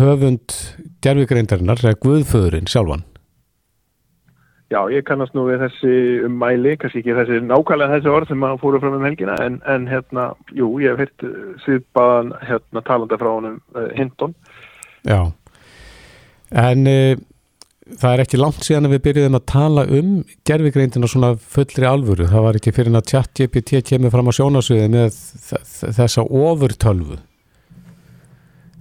[0.00, 0.56] höfund
[1.04, 3.06] gerfugreindarinnar, Guðföðurinn sjálfan.
[4.70, 5.92] Já, ég kannast nú við þessi
[6.28, 9.88] ummæli, kannski ekki þessi nákvæmlega þessi orð sem maður fóru fram um helgina, en, en
[9.90, 11.24] hérna, jú, ég hef hitt
[11.64, 14.36] síðbaðan hérna talanda frá honum uh, Hinton.
[15.02, 15.32] Já,
[16.62, 17.16] en uh,
[17.98, 20.12] það er ekki langt síðan að við byrjuðum að tala um
[20.46, 22.28] gerfigreindina svona fullri alvöru.
[22.30, 25.18] Það var ekki fyrir að chat-GPT kemur fram á sjónasviði með
[25.98, 27.18] þessa ofurtölvu.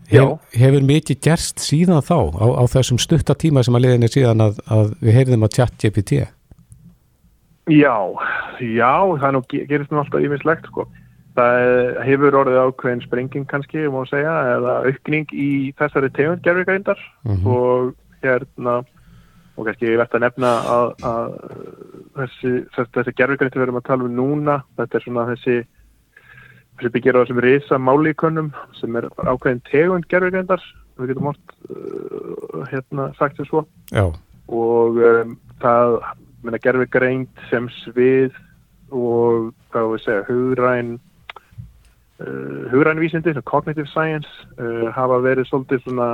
[0.09, 4.45] Hef, hefur mikið gerst síðan þá á, á þessum stuttatíma sem að liðin er síðan
[4.47, 6.23] að, að við heyrðum að tjatt GPT
[7.69, 7.97] Já,
[8.57, 10.87] já það nú, gerist nú alltaf yfirslegt sko.
[11.37, 16.97] það hefur orðið ákveðin sprenging kannski, um að segja eða aukning í þessari tegund gerðvíkændar
[17.23, 17.45] mm -hmm.
[17.53, 17.93] og
[18.25, 18.81] hérna
[19.55, 21.29] og kannski ég veit að nefna að, að
[22.17, 25.57] þessi, þessi gerðvíkændi við erum að tala um núna, þetta er svona þessi
[26.83, 30.63] sem byggir á þessum risa málíkönnum sem er ákveðin tegund gerðurgrindar
[30.99, 33.39] við getum hótt uh, hérna sagt
[33.91, 34.05] Já.
[34.47, 35.99] og um, það
[36.63, 38.35] gerðurgreind sem svið
[38.89, 40.91] og hvað við segja hugræn
[42.19, 46.11] uh, hugrænvísindi cognitive science uh, hafa verið svolítið svona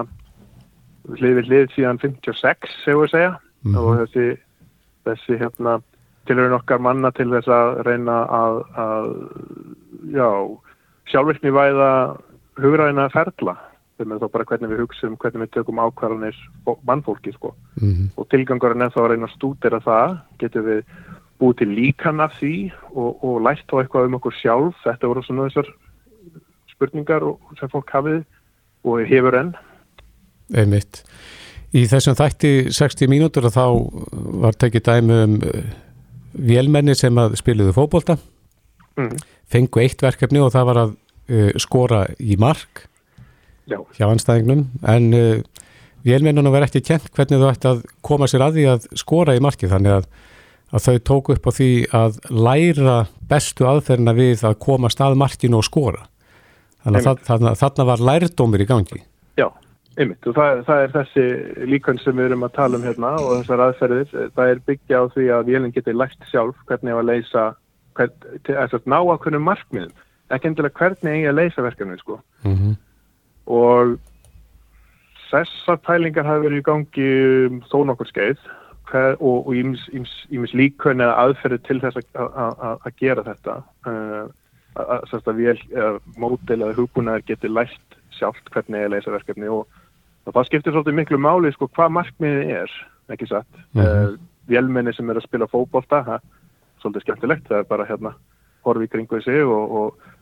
[1.15, 3.77] hlið við hlið síðan 56 segur við segja mm -hmm.
[3.81, 4.37] og þessi
[5.05, 5.79] þessi hérna
[6.25, 9.09] tilhörun okkar manna til þess að reyna að, að
[10.13, 10.29] já,
[11.11, 11.91] sjálfvirkni væða
[12.61, 13.55] hugræðina ferla
[13.95, 16.39] þegar þá bara hvernig við hugsaum, hvernig við tökum ákvarðanir
[16.87, 17.53] mannfólki sko.
[17.79, 18.09] Mm -hmm.
[18.17, 20.17] og tilgangurinn er þá að reyna að stúdera það.
[20.39, 20.81] Getur við
[21.39, 24.75] búið til líkan af því og, og lært þá eitthvað um okkur sjálf?
[24.83, 25.71] Þetta voru svona þessar
[26.75, 27.23] spurningar
[27.59, 28.21] sem fólk hafið
[28.83, 29.55] og hefur enn.
[30.53, 31.03] Einmitt.
[31.73, 33.65] Í þessum þætti 60 mínútur og þá
[34.43, 35.39] var tekið dæmi um
[36.35, 38.17] vélmenni sem að spiluðu fókbólta
[38.99, 39.15] mm.
[39.51, 42.85] fengu eitt verkefni og það var að uh, skora í mark
[43.69, 43.79] Já.
[43.97, 45.65] hjá anstæðingnum en uh,
[46.05, 49.43] vélmennunum verði ekki kent hvernig þú ætti að koma sér að því að skora í
[49.43, 50.09] marki þannig að,
[50.71, 52.97] að þau tóku upp á því að læra
[53.29, 56.05] bestu aðferðina við að koma stað markinu og skora.
[56.85, 58.99] Þannig að þarna, þarna var lærdómir í gangi.
[59.39, 59.47] Já
[59.95, 61.25] Einmitt, og það, það er þessi
[61.71, 65.03] líkvönd sem við erum að tala um hérna og þessar aðferðir, það er byggja á
[65.13, 67.43] því að vélinn getur lært sjálf hvernig að leysa,
[67.95, 70.03] til að ná að hvernig markmiðum,
[70.33, 72.19] ekki endilega hvernig eigi að leysa verkefnið sko.
[72.43, 72.75] Mm -hmm.
[73.45, 73.97] Og
[75.31, 77.09] þessar pælingar hafi verið í gangi
[77.47, 78.39] um þó nokkur skeið
[78.89, 81.97] hver, og ímis líkvönd eða aðferðir til þess
[82.85, 84.25] að gera þetta, uh,
[84.75, 85.59] að, að, að vél,
[86.17, 89.67] mótel eða hugbúnaðar getur lært sjálft hvernig eigi að leysa verkefni og
[90.25, 92.71] og það skiptir svolítið miklu máli sko hvað markmiðið er,
[93.13, 94.15] ekki satt mm -hmm.
[94.15, 96.21] uh, vélmenni sem er að spila fókbólta það
[96.85, 97.49] svolítið skemmtilegt.
[97.49, 98.13] Það er bara hérna
[98.65, 100.13] horfi kringu sig og, og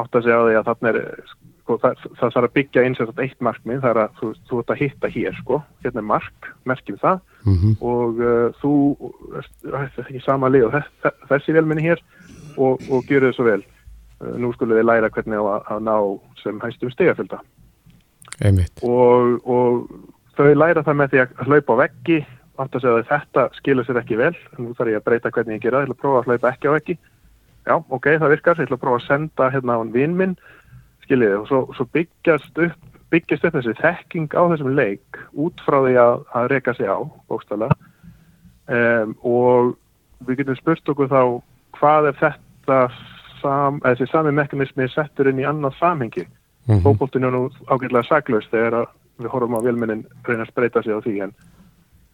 [0.00, 1.00] átt að segja á því að þarna er
[1.62, 4.30] sko, það, það þarf að byggja eins og þetta eitt markmið, það er að þú,
[4.48, 7.20] þú ert að hitta hér sko, hérna er mark, merkjum það.
[7.42, 7.74] Mm -hmm.
[7.80, 8.72] og uh, þú
[9.74, 12.02] er ekki sama lið og þess, þessi vélmenni hér
[12.56, 13.62] og, og gjur þau svo vel.
[14.20, 15.96] Uh, nú skulum við læra hvernig að, að ná
[16.42, 17.42] sem hægstum stegafölda
[18.82, 19.90] og, og
[20.36, 22.26] þau læra það með því að hlaupa á veggi
[22.60, 25.56] átt að segja að þetta skilur sér ekki vel nú þarf ég að breyta hvernig
[25.56, 26.96] ég gera ég ætla að prófa að hlaupa ekki á veggi.
[27.62, 30.34] Já, ok, það virkar, ég ætla að prófa að senda hérna á hann vinn minn
[31.06, 35.78] skiljiði, og svo, svo byggjast upp byggjast upp þessi þekking á þessum leik út frá
[35.84, 37.68] því að, að reyka sig á bókstala
[38.72, 39.74] um, og
[40.26, 41.22] við getum spurt okkur þá
[41.76, 42.78] hvað er þetta
[43.42, 46.24] sam, þessi sami mekanismi settur inn í annað samhengi?
[46.62, 46.82] Mm -hmm.
[46.86, 48.86] fókbóltinu er nú ágætilega saklaust þegar
[49.18, 51.32] við horfum á vilmennin reyna að spreita sig á því en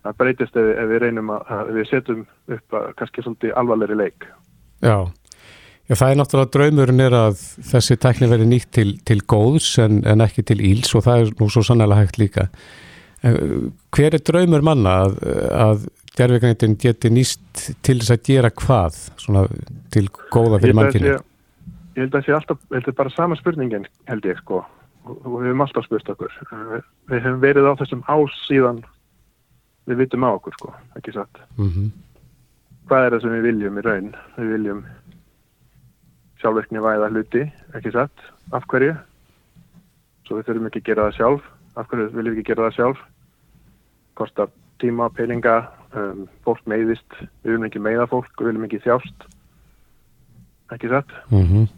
[0.06, 3.98] það breytist ef, ef við reynum að, að við setjum upp að kannski svolítið alvarleiri
[3.98, 4.28] leik
[4.84, 5.08] Já
[5.88, 7.38] Já, það er náttúrulega draumurinn er að
[7.70, 11.30] þessi tækni verði nýtt til, til góðs en, en ekki til íls og það er
[11.38, 12.44] nú svo sannlega hægt líka.
[13.24, 15.16] En, hver er draumur manna að,
[15.56, 15.86] að
[16.18, 19.46] gerðveiknættin geti nýst til þess að gera hvað svona,
[19.94, 21.16] til góða fyrir mannkynni?
[21.96, 24.60] Ég held að það sé alltaf, þetta er bara sama spurningin held ég sko
[25.08, 26.34] og við höfum alltaf spurt okkur.
[27.08, 28.84] Við höfum verið á þessum ás síðan
[29.88, 31.40] við vitum á okkur sko, ekki satt.
[31.56, 31.90] Mm -hmm.
[32.88, 34.10] Hvað er það sem við viljum í raun?
[34.36, 34.84] Við viljum
[36.40, 38.96] sjálfverkni væða hluti, ekki satt, af hverju?
[40.26, 41.42] Svo við þurfum ekki að gera það sjálf.
[41.76, 43.00] Af hverju viljum við ekki gera það sjálf?
[44.14, 44.48] Kostar
[44.78, 45.56] tíma, peninga
[45.94, 47.10] um, fólk meiðist.
[47.42, 49.28] Við viljum ekki meiða fólk, við viljum ekki þjást.
[50.72, 51.12] Ekki satt?
[51.30, 51.68] Mm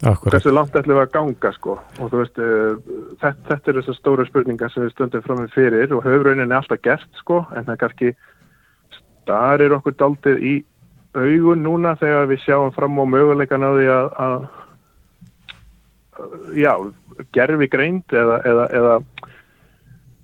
[0.00, 0.30] -hmm.
[0.32, 2.74] þessu langt ætlum við að ganga sko og þú veist uh,
[3.20, 6.56] þetta, þetta er þessar stóra spurningar sem við stöndum frá með fyrir og höfraunin er
[6.56, 8.08] alltaf gert sko en það er kannski
[9.24, 10.54] starir okkur daldið í
[11.14, 14.48] augun núna þegar við sjáum fram á möguleikan á því að, að
[16.54, 16.74] já,
[17.34, 18.94] gerfi greint eða, eða, eða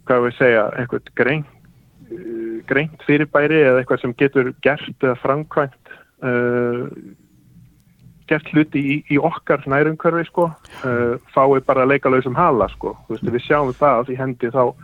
[0.06, 1.52] hvað við segja, eitthvað greint
[2.70, 6.86] greint fyrirbæri eða eitthvað sem getur gert eða framkvæmt uh,
[8.30, 10.50] gert hluti í, í okkar nærumkörfi sko,
[10.82, 14.74] uh, fái bara leikalauðsum hala sko, veist, við sjáum það í hendi þá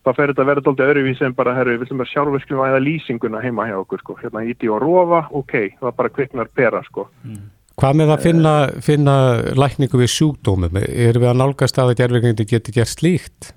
[0.00, 2.82] þá fer þetta að vera doldið öðruvísi en bara, herru, við viljum að sjálfverkjum aðeða
[2.86, 4.16] lýsinguna heima hjá okkur, sko.
[4.20, 7.06] Hérna íti og rofa, ok, það bara kviknar pera, sko.
[7.26, 7.48] Mm.
[7.80, 9.14] Hvað með að finna, finna
[9.56, 10.80] lækningu við sjúkdómum?
[10.80, 13.52] Er við að nálgast að að gerðvigandi geti gert slíkt?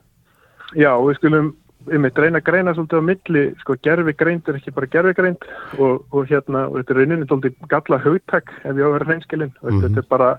[0.80, 1.50] Já, við skulum,
[1.88, 5.46] við mitt reyna greina svolítið á milli, sko, gerðvigreind er ekki bara gerðvigreind
[5.80, 9.10] og, og hérna, og þetta er rauninni doldið galla haugtak ef ég á að vera
[9.10, 9.86] reynskilinn, mm -hmm.
[9.86, 10.32] þetta er bara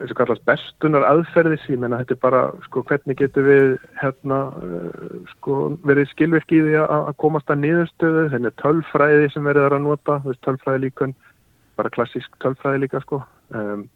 [0.00, 3.66] eins og kallast bestunar aðferðis ég menna þetta er bara sko hvernig getur við
[4.00, 8.24] hérna uh, sko verið skilvirk í því að komast að niðurstöðu?
[8.32, 11.14] Þenni tölfræði sem verður að nota tölfræði líkun,
[11.78, 13.22] bara klassísk tölfræði líka sko.
[13.54, 13.86] Um,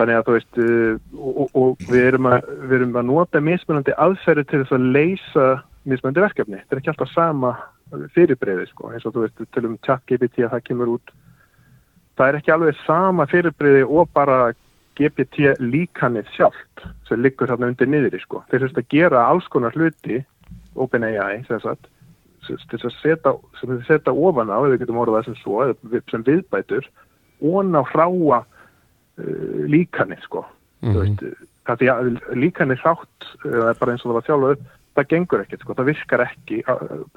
[0.00, 0.94] þannig að þú veist uh,
[1.30, 5.48] og, og, við, erum að, við erum að nota mismunandi aðferði til þess að leysa
[5.88, 7.54] mismunandi verkefni, þetta er ekki alltaf sama
[8.14, 11.14] fyrirbreyði sko eins og þú veist til um chat-GPT að það kemur út
[12.18, 14.40] það er ekki alveg sama fyrirbreyði og bara
[15.00, 18.42] GPT líkanið sjálft sem liggur þarna undir niðri sko.
[18.50, 20.20] Þeir þurft að gera alls konar hluti
[20.76, 23.32] OpenAI sem þess að setja,
[23.88, 25.70] setja ofan á, eða við getum orðað sem svo,
[26.10, 26.88] sem viðbætur
[27.40, 28.42] og ná hráa
[29.20, 30.44] uh, líkanið sko.
[30.80, 31.16] Mm -hmm.
[31.68, 34.62] veist, líkanið hrátt, eða bara eins og það var þjálfuð,
[34.94, 36.62] það gengur ekkert sko, það virkar ekki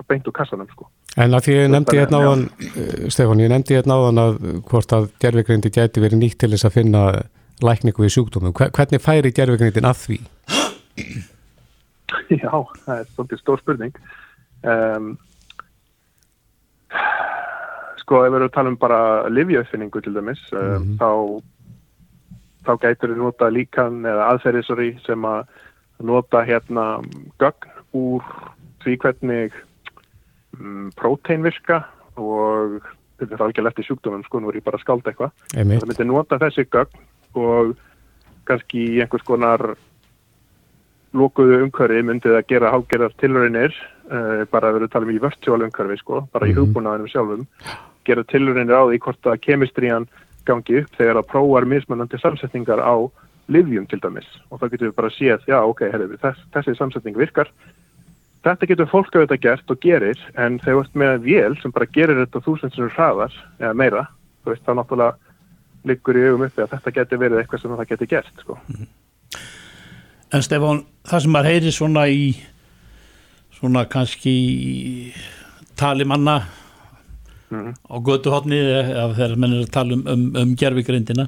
[0.08, 0.88] beint úr kassanum sko.
[1.18, 4.38] En að því ég nefndi hérna áðan, eh, Stefán, ég nefndi hérna áðan að
[4.70, 7.04] hvort að gerðvigrindi gæti verið nýtt til þess að finna
[7.64, 8.54] lækningu við sjúkdómum.
[8.54, 10.20] Hvernig færi gerðvignindin að því?
[12.44, 12.54] Já,
[12.86, 13.96] það er svolítið stór spurning.
[14.64, 15.14] Um,
[18.04, 20.98] sko, ef við erum að tala um bara livjöfinningu til dæmis, mm -hmm.
[21.02, 21.10] þá,
[22.64, 25.46] þá gætur við nota líkan eða aðferðisori sem að
[26.04, 26.88] nota hérna
[27.42, 28.26] gögn úr
[28.84, 29.56] því hvernig
[30.60, 31.84] um, prótein virka
[32.20, 32.82] og
[33.20, 35.34] þetta er algjörlega eftir sjúkdómum, sko, nú er ég bara að skalda eitthvað.
[35.54, 37.04] Það myndir nota þessi gögn
[37.40, 37.74] og
[38.50, 39.64] kannski í einhvers konar
[41.14, 43.76] lókuðu umhverfi myndið að gera hálgerðar tilröðinir
[44.10, 46.60] uh, bara að vera að tala um í virtual umhverfi sko, bara í mhm.
[46.62, 47.48] hugbúnaðinum sjálfum
[48.08, 50.08] gera tilröðinir á því hvort að kemistrían
[50.48, 52.96] gangi upp þegar að prófar mismunandi samsetningar á
[53.52, 56.46] livjum til dæmis og þá getur við bara að sé að já ok, herri, þess,
[56.56, 57.52] þessi samsetning virkar
[58.44, 61.92] þetta getur fólk auðvitað gert og gerir en þegar við erum með vél sem bara
[61.96, 64.08] gerir þetta þúsundsunur hraðar eða meira,
[64.48, 65.34] veist þá náttúrulega
[65.88, 68.58] liggur í augum uppi að þetta geti verið eitthvað sem það geti gert sko.
[68.72, 68.88] Mhm.
[70.34, 72.24] En Stefán, það sem maður heyri svona í
[73.54, 75.14] svona kannski
[75.76, 76.42] tali manna
[77.54, 77.76] mm.
[77.90, 81.28] á götuhotni eða þegar mann er að tala um, um, um gerfigrindina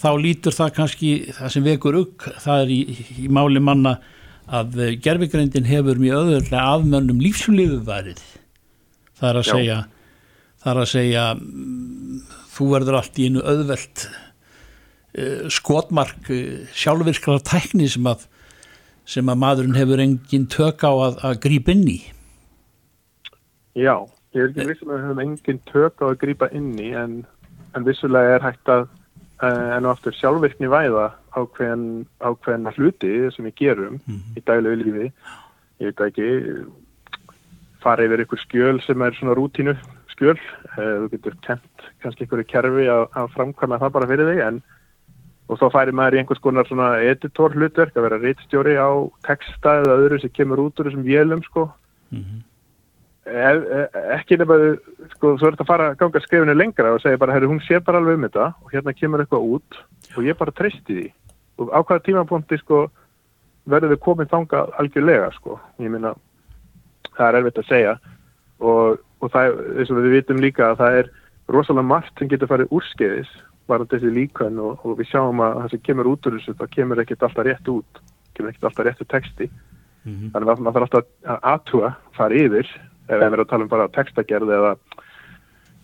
[0.00, 2.80] þá lítur það kannski, það sem vekur upp það er í,
[3.24, 3.98] í máli manna
[4.50, 8.22] að gerfigrindin hefur mjög öðurlega afmörnum lífsliðu værið
[9.20, 9.52] það er að Já.
[9.52, 9.78] segja
[10.60, 11.24] það er að segja
[12.50, 18.24] þú verður allt í einu öðvelt uh, skotmark uh, sjálfvirklar tækni sem að,
[19.08, 22.00] sem að maðurinn hefur engin tök á að, að grípa inn í
[23.78, 23.94] Já,
[24.34, 27.20] ég er ekki vissum að við höfum engin tök á að grípa inn í en,
[27.74, 28.84] en vissulega er hægt að
[29.42, 31.86] uh, en aftur sjálfvirkni væða ákveðin,
[32.22, 34.00] ákveðin hluti sem við gerum
[34.36, 35.08] í daglegu lífi.
[35.80, 36.28] Ég veit ekki
[37.80, 39.74] fara yfir ykkur skjöl sem er svona rútínu
[40.14, 40.36] skjöl.
[40.76, 44.62] Uh, þú getur kent kannski ykkur kerfi að, að framkvæma það bara fyrir þig en
[45.50, 48.90] og þá færi maður í einhvers konar svona editor hlutverk að vera reitstjóri á
[49.26, 51.64] texta eða öðru sem kemur út úr þessum vélum sko.
[52.14, 52.49] Ef, ef,
[54.16, 54.56] ekki nema
[55.14, 57.62] sko, svo er þetta að fara að ganga skrifinu lengra og segja bara, herru, hún
[57.64, 59.80] sé bara alveg um þetta og hérna kemur eitthvað út
[60.16, 61.06] og ég bara treysti því.
[61.60, 62.86] Og á hvaða tímapunkti sko
[63.70, 66.14] verður við komin þanga algjörlega sko, ég minna
[67.16, 67.96] það er erfitt að segja
[68.60, 71.12] og, og það er, eins og við vitum líka að það er
[71.50, 73.34] rosalega margt sem getur farið úrskeiðis
[73.70, 76.72] varandi þessi líkön og, og við sjáum að það sem kemur út úr þessu, það
[76.76, 78.00] kemur ekkert alltaf rétt út
[78.40, 79.50] kemur ekkert alltaf réttu texti.
[80.32, 82.70] Þannig að maður þarf alltaf að aðtúa fara yfir,
[83.10, 84.74] ef við erum að tala um bara textagerð eða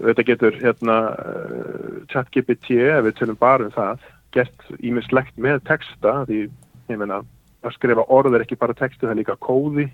[0.03, 4.05] þetta getur hérna uh, chat-GPT, ef við tölum bara um það
[4.37, 6.43] gert ímislegt með texta því,
[6.91, 7.23] ég meina,
[7.65, 9.89] að skrifa orð er ekki bara textu, það er líka kóði.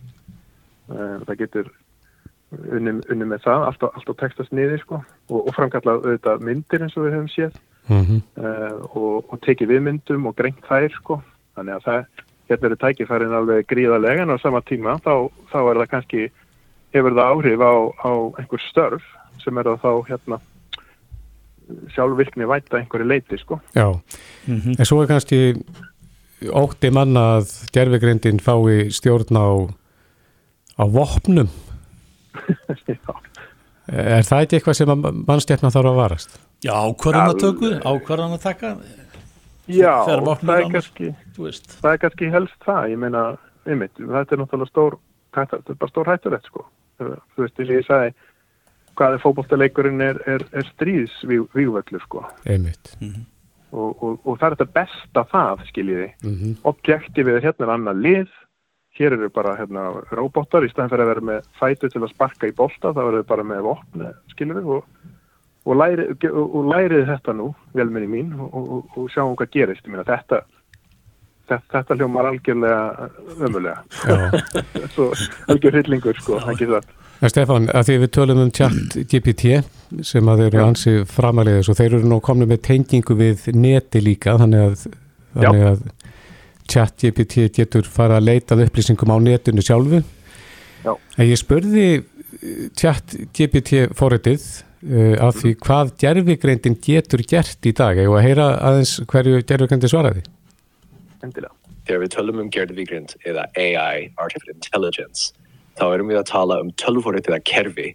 [0.91, 1.71] Uh, það getur
[2.75, 4.99] unni, unni með það, allt á, allt á textasniði sko,
[5.31, 7.61] og, og framkalla auðvitað myndir eins og við höfum séð.
[7.91, 11.23] Mm uh, og, og tekið við myndum og grengt þær sko.
[11.57, 12.05] þannig að það,
[12.49, 16.23] hérna eru tækifærin alveg gríðarlega en á sama tíma þá, þá er það kannski
[16.93, 17.75] hefur það áhrif á,
[18.05, 19.05] á einhver störf
[19.43, 20.39] sem er það þá hérna
[21.95, 23.59] sjálfvirkni væta einhverju leiti sko.
[23.77, 23.89] Já,
[24.49, 25.41] en svo er kannski
[26.59, 29.49] ótti manna að gerfigreindin fái stjórn á
[30.79, 31.51] á vopnum.
[32.89, 33.13] Já.
[33.93, 36.37] er það ekki eitthvað sem að mannstjárna þarf að varast?
[36.65, 38.77] Já, ákvarðanatöku, ákvarðanataka.
[39.71, 43.25] Já, það er kannski það er kannski helst það, ég meina
[43.69, 44.97] einmitt, þetta er náttúrulega stór
[45.37, 46.65] þetta þetta er bara stór hættulegt sko
[47.35, 48.15] þú veist, eins og ég sagði
[48.99, 52.27] hvað er fótboltaleikurinn er, er, er stríðs vígvöldur sko.
[52.45, 52.93] Einmitt.
[53.73, 58.07] og, og, og það er þetta besta það skiljiði, Mm objektivið er hérna er annað
[58.07, 58.39] lið.
[58.93, 62.49] Hér eru bara hérna robotar í staðan fyrir að vera með fætu til að sparka
[62.51, 64.03] í bolta þá eru þau bara með vopn
[64.35, 64.91] skiljiði og,
[65.65, 69.87] og, læri, og, og lærið þetta nú velminni mín og, og, og sjáum hvað gerist.
[69.89, 70.43] Ég meina þetta
[71.51, 74.43] þetta, hljómar algjörlega ömulega Já.
[74.95, 75.13] svo
[75.51, 76.41] algjör hryllingur sko,
[77.31, 79.61] Stefán, að því við tölum um chat GPT
[80.03, 84.03] sem að þeir eru ansi framalegis og þeir eru nú komni með tengingu við neti
[84.03, 84.89] líka þannig að,
[85.37, 85.85] þannig að
[86.73, 90.03] chat GPT getur fara að leita að upplýsingum á netinu sjálfu.
[90.83, 90.97] Já.
[90.99, 92.05] en ég spurði eh,
[92.75, 98.01] chat GPT forritið uh, af því hvað gerfigreindin getur gert í dag?
[98.09, 100.25] Og að heyra aðeins hverju gerfigreindin svaraði
[101.27, 105.33] endilega Þegar við tölum um gerðvígrind eða AI, Artificial Intelligence,
[105.79, 107.89] þá erum við að tala um tölvurit eða kerfi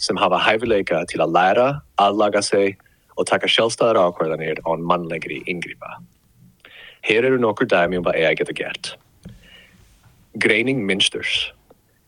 [0.00, 1.68] sem hafa hæfileika til að læra,
[2.00, 2.76] aðlaga sig
[3.16, 5.98] og taka sjálfstæðar ákvarðanir án mannlegri yngripa.
[7.08, 8.94] Hér eru nokkur dæmi um hvað AI getur gert.
[10.40, 11.50] Greining mynsturs.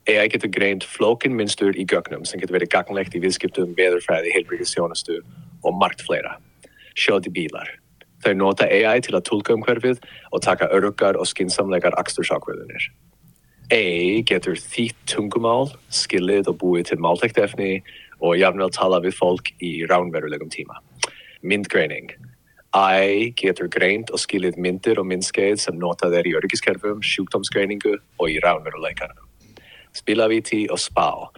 [0.09, 5.21] AI getur greint flókin mynstur í gögnum sem getur verið gagnlegt í viðskiptum, veðurfræði, heilbríkisjónustu
[5.65, 6.37] og margt fleira.
[6.93, 7.82] Sjóði bílar.
[8.23, 12.91] Þau nota AI til að tólka umhverfið og taka örgar og skinsamlegar akstursákvöðunir.
[13.73, 17.73] AI getur þýtt tungumál, skilið og búið til máltækt efni
[18.21, 20.79] og jafnvel tala við fólk í ránverulegum tíma.
[21.43, 22.13] Myndgreining.
[22.73, 28.31] AI getur greint og skilið myndir og myndskeið sem notað er í örgiskerfum, sjúkdómsgreiningu og
[28.31, 29.27] í ránveruleikanum.
[29.93, 31.29] Spilavíti og spá.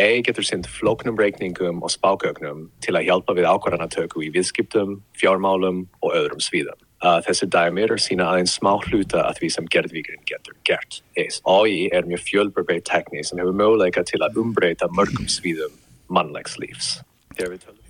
[0.00, 5.84] AI getur sinnt flóknum reikningum og spágögnum til að hjálpa við ákvarðanatöku í viðskiptum, fjármálum
[6.00, 6.80] og öðrum svíðum.
[7.02, 11.00] Uh, þessi dæmir er sína aðeins smá hluta að því sem gerðvíkurinn getur gert.
[11.18, 15.74] AI er mjög fjölbreytt tekni sem hefur möguleika til að umbreyta mörgum svíðum
[16.12, 17.00] mannlegs lífs.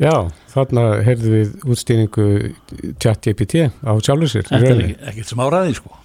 [0.00, 0.14] Já,
[0.52, 2.26] þarna heyrðu við útstýringu
[3.02, 6.01] chat GPT á sjálfur sér þetta er ekkert sem áræði sko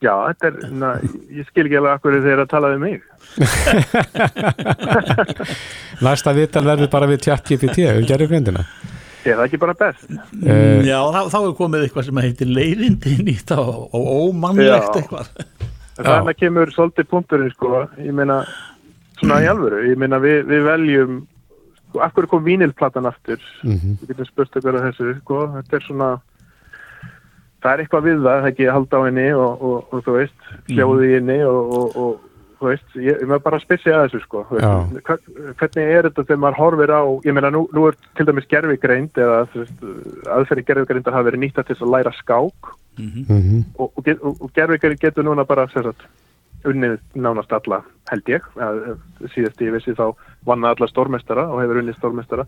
[0.00, 0.90] Já, þetta er, na,
[1.36, 3.02] ég skil ekki alveg akkur þeir að tala um mig.
[6.06, 8.64] Næsta vital verður bara við chat GPT um gerfigreindina
[9.20, 10.06] Er það ekki bara best?
[10.08, 15.28] Eh, Já, þá, þá er komið eitthvað sem heitir leirindi nýtt og, og ómannlegt eitthvað.
[16.00, 18.38] Þannig kemur svolítið punkturinn sko, ég meina
[19.20, 21.18] svona í alvöru, ég meina við, við veljum
[21.90, 23.40] sko, af hverju kom vínilplatan aftur?
[23.66, 23.98] Mhm.
[24.00, 26.08] við getum spurt ykkur að þessu sko, þetta er svona
[27.60, 30.02] það er eitthvað við það, það er ekki að halda á henni og, og, og
[30.06, 32.26] þú veist, hljóði í henni og, og, og
[32.60, 35.28] þú veist, ég, ég maður bara spyrsi að þessu sko, veist,
[35.60, 39.20] hvernig er þetta þegar maður horfir á, ég meina nú, nú er til dæmis gerfigreind
[39.20, 39.38] eða
[40.36, 42.74] aðferði gerfigreind að hafa verið nýtt til þess að læra skák.
[43.00, 43.62] Mhm.
[43.78, 46.02] og, og, get- og, og gerfikari getur núna bara sagt,
[46.68, 47.78] unnið nánast alla
[48.10, 48.80] held ég, að,
[49.32, 50.10] síðast ég vissi þá
[50.44, 52.44] vann alla stórmestara og hefur unnið stórmestara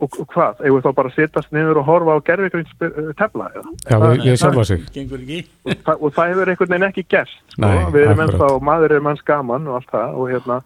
[0.00, 2.72] og, og hvað, eigum við þá bara að sittast niður og horfa á gerðvigrins
[3.18, 3.72] tefla eða?
[3.90, 4.82] Já, við, við sjálfa sig.
[4.94, 5.38] Gengur ekki.
[5.66, 7.62] Og, það- og það hefur einhvern veginn ekki gerst, sko.
[7.66, 10.60] Nei, við erum ennþá, maður er manns gaman og allt það og hérna,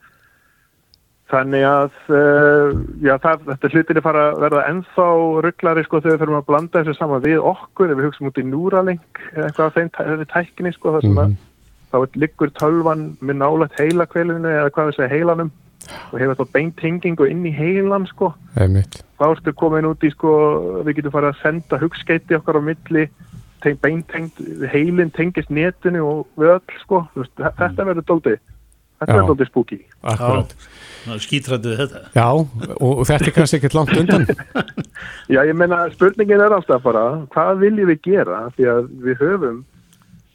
[1.33, 5.07] þannig að, uh, já, það, þetta hlutir er fara að verða ennþá
[5.47, 8.41] rugglari, sko, þegar við þurfum að blanda þessu saman við okkur, ef við hugsaum út
[8.43, 11.33] í Núralink, eða eitthvað af þeim, þeirri tækni, sko, það sem að,
[11.93, 15.51] þá liggur tölvan með nálægt heilakveilinu eða hvað við segja heilanum
[16.13, 18.33] og hefur þá beintengingu inn í heilan, sko.
[19.19, 20.33] Þá ertu komin út í sko,
[20.87, 23.09] við getum farið að senda hugskeiti okkar á milli
[23.63, 24.41] teng, beintengt,
[24.73, 27.05] heilin tengist netinu og við öll sko.
[27.15, 28.39] Þú veist, þe- þetta verður dóldi
[29.03, 29.79] þetta verður dóldi spooky.
[30.07, 30.53] Akkurat.
[31.19, 32.01] Skítrættið þetta.
[32.15, 34.27] Já, og, þetta er kannski ekkert langt undan.
[35.35, 37.03] Já, ég meina spurningin er alltaf bara
[37.35, 38.45] hvað viljum við gera?
[38.55, 39.57] Því að við höfum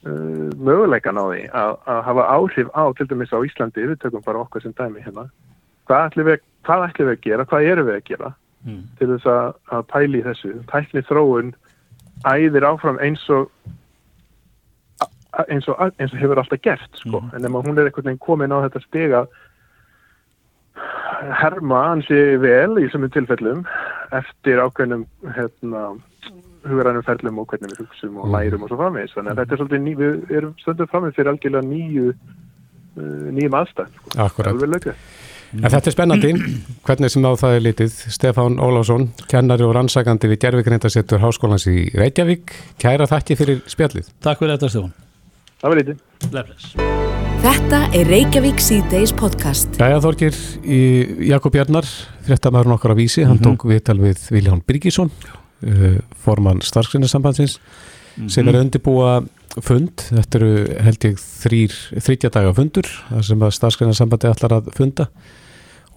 [0.08, 4.26] uh, möguleikan á því að, að hafa áhrif á til dæmis á Íslandi, við tökum
[4.26, 5.28] bara okkar sem dæmi hérna
[5.88, 6.44] hvað ætlum við,
[6.98, 8.34] við að gera, hvað erum við að gera
[8.66, 8.86] Mm.
[8.98, 11.52] til þess að, að pæli þessu tækni þróun
[12.26, 13.52] æðir áfram eins og
[15.46, 17.20] eins og, eins og hefur alltaf gert sko.
[17.36, 19.30] en ef hún er einhvern veginn komin á þetta stig að
[21.38, 23.62] herma hansi vel í þessum tilfellum
[24.18, 25.06] eftir ákveðnum
[25.36, 25.84] hérna,
[26.72, 29.62] hugarænum ferlum og hvernig við hugsum og lærum og svo framvegis þannig að þetta er
[29.62, 34.94] svolítið ný, við erum stöndum framvegis fyrir algjörlega nýju uh, nýjum aðstæð sko.
[35.56, 36.30] En þetta er spennandi,
[36.86, 37.98] hvernig sem á það er litið.
[38.12, 42.52] Stefán Ólásson, kennari og rannsakandi við Gervigreindasettur Háskólans í Reykjavík.
[42.82, 44.12] Kæra þakki fyrir spjallið.
[44.24, 44.92] Takk fyrir þetta, Stefán.
[45.58, 46.02] Það var lítið.
[46.28, 46.68] Blefles.
[47.38, 49.80] Þetta er Reykjavík C-Days podcast.
[49.80, 50.80] Jæja Þorgir, í
[51.30, 51.88] Jakob Bjarnar,
[52.26, 55.12] fréttamaðurinn okkar á Vísi, hann tók viðtal við Vilján Birgisson,
[55.66, 57.58] uh, formann starfsgrinarsambandsins,
[58.28, 59.18] sem er að undirbúa
[59.64, 60.52] fund, þetta eru
[60.86, 65.08] held ég þrýr, þrítja daga fundur, þar sem að starfsgrinnarsambandi ætlar að funda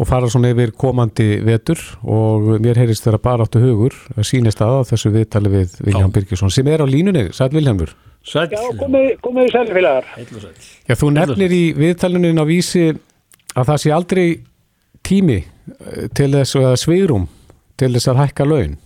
[0.01, 4.61] og fara svona yfir komandi vetur og mér heyrist þeirra bara áttu hugur að sýnist
[4.63, 7.93] að á þessu viðtali við Vilján Birgisson sem er á línunni, sæl Viljámur.
[8.25, 8.49] Sæll.
[8.53, 10.09] Já, komið, komið í sælfélagar.
[10.85, 12.87] Já, þú nefnir í viðtalunin á vísi
[13.57, 14.25] að það sé aldrei
[15.05, 17.27] tími eh, til þess að svigrum
[17.81, 18.77] til þess að hækka laun.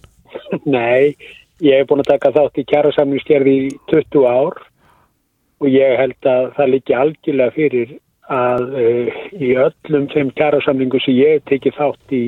[0.77, 1.15] Nei,
[1.63, 4.63] ég hef búin að taka þátt í kjærasamningsgerði í 20 ár
[5.63, 7.93] og ég held að það líki algjörlega fyrir
[8.31, 12.23] að uh, í öllum þeim kjærasamningu sem ég hef tekið þátt í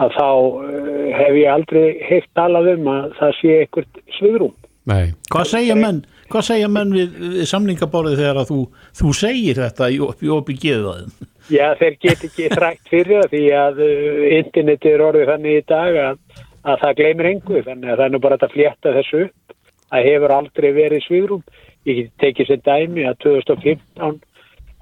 [0.00, 4.54] að þá uh, hef ég aldrei heilt talað um að það sé eitthvað svigrum.
[4.88, 6.00] Nei, Hvað segja menn,
[6.32, 8.62] hvað segja menn við, við samningaborðið þegar að þú,
[8.98, 11.12] þú segir þetta í, í opið geðaðin?
[11.52, 15.64] Já, þeir get ekki þrækt fyrir það því að uh, interneti er orðið þannig í
[15.70, 19.24] dag að, að það gleymir engu þannig að það er nú bara að flétta þessu
[19.26, 19.56] upp.
[19.92, 21.42] Það hefur aldrei verið svigrum
[21.88, 24.20] ég get tekið sér dæmi að 2015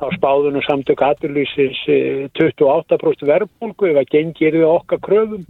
[0.00, 1.80] á spáðunum samtök aturlýsins
[2.36, 5.44] 28% verðbólgu ef að gengir við okkar kröfum.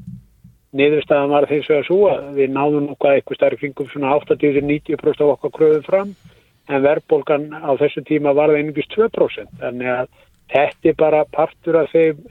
[0.75, 5.33] Niðurstaðan var þess að svo að við náðum hvað eitthvað stærri kringum svona 80-90% af
[5.35, 6.13] okkar kröfum fram
[6.71, 10.13] en verðbólgan á þessu tíma var það einungis 2% þannig að
[10.55, 12.23] þetta er bara partur af þeim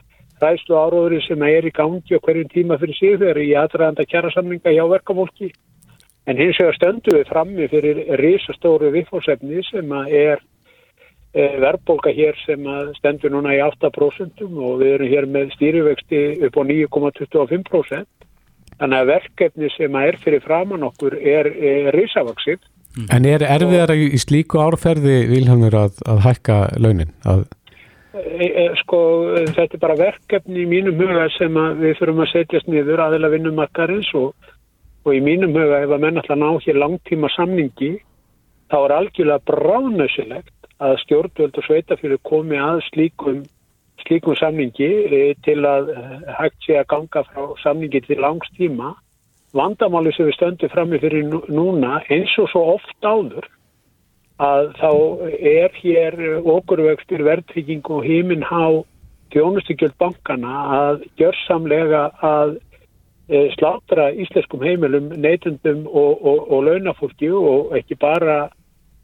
[0.41, 4.75] ræðslu áróðuri sem er í gangi og hverjum tíma fyrir sig þegar í aðræðanda kjærasamninga
[4.75, 5.51] hjá verkafólki
[6.29, 10.41] en hins vegar stöndum við frammi fyrir risastóru viðfórsefni sem er
[11.33, 12.65] eh, verðbólga hér sem
[12.99, 18.29] stendur núna í 8% og við erum hér með stýrivexti upp á 9,25%
[18.79, 22.61] þannig að verkefni sem er fyrir framann okkur er, er risavaksinn
[23.13, 27.11] en er erfiðar í slíku árferði Vilhelmur að, að hækka launin?
[27.27, 27.45] Að,
[28.83, 28.99] sko,
[29.53, 34.09] þetta er bara verkefni í mínum huga sem við þurfum að setjast niður aðeila vinnumarkarins
[34.17, 34.33] og,
[35.05, 37.99] og í mínum huga ef að menn alltaf ná hér langtíma samningi
[38.69, 43.43] þá er algjörlega bráðnössilegt að stjórnvöld og sveitafjölu komi að slíkum,
[44.05, 46.03] slíkum samningi e, til að e,
[46.39, 48.95] hægt sé að ganga frá samningi til langstíma
[49.53, 53.45] vandamáli sem við stöndum frammi fyrir nú- núna eins og svo oft áður
[54.39, 54.91] að þá
[55.51, 58.81] er hér okurvöxtur verðtrygging og híminn há
[59.33, 62.55] þjónustugjöld bankana að gjörsamlega að
[63.29, 68.47] e, slátra íslenskum heimilum, neytundum og, og, og launafólki og ekki bara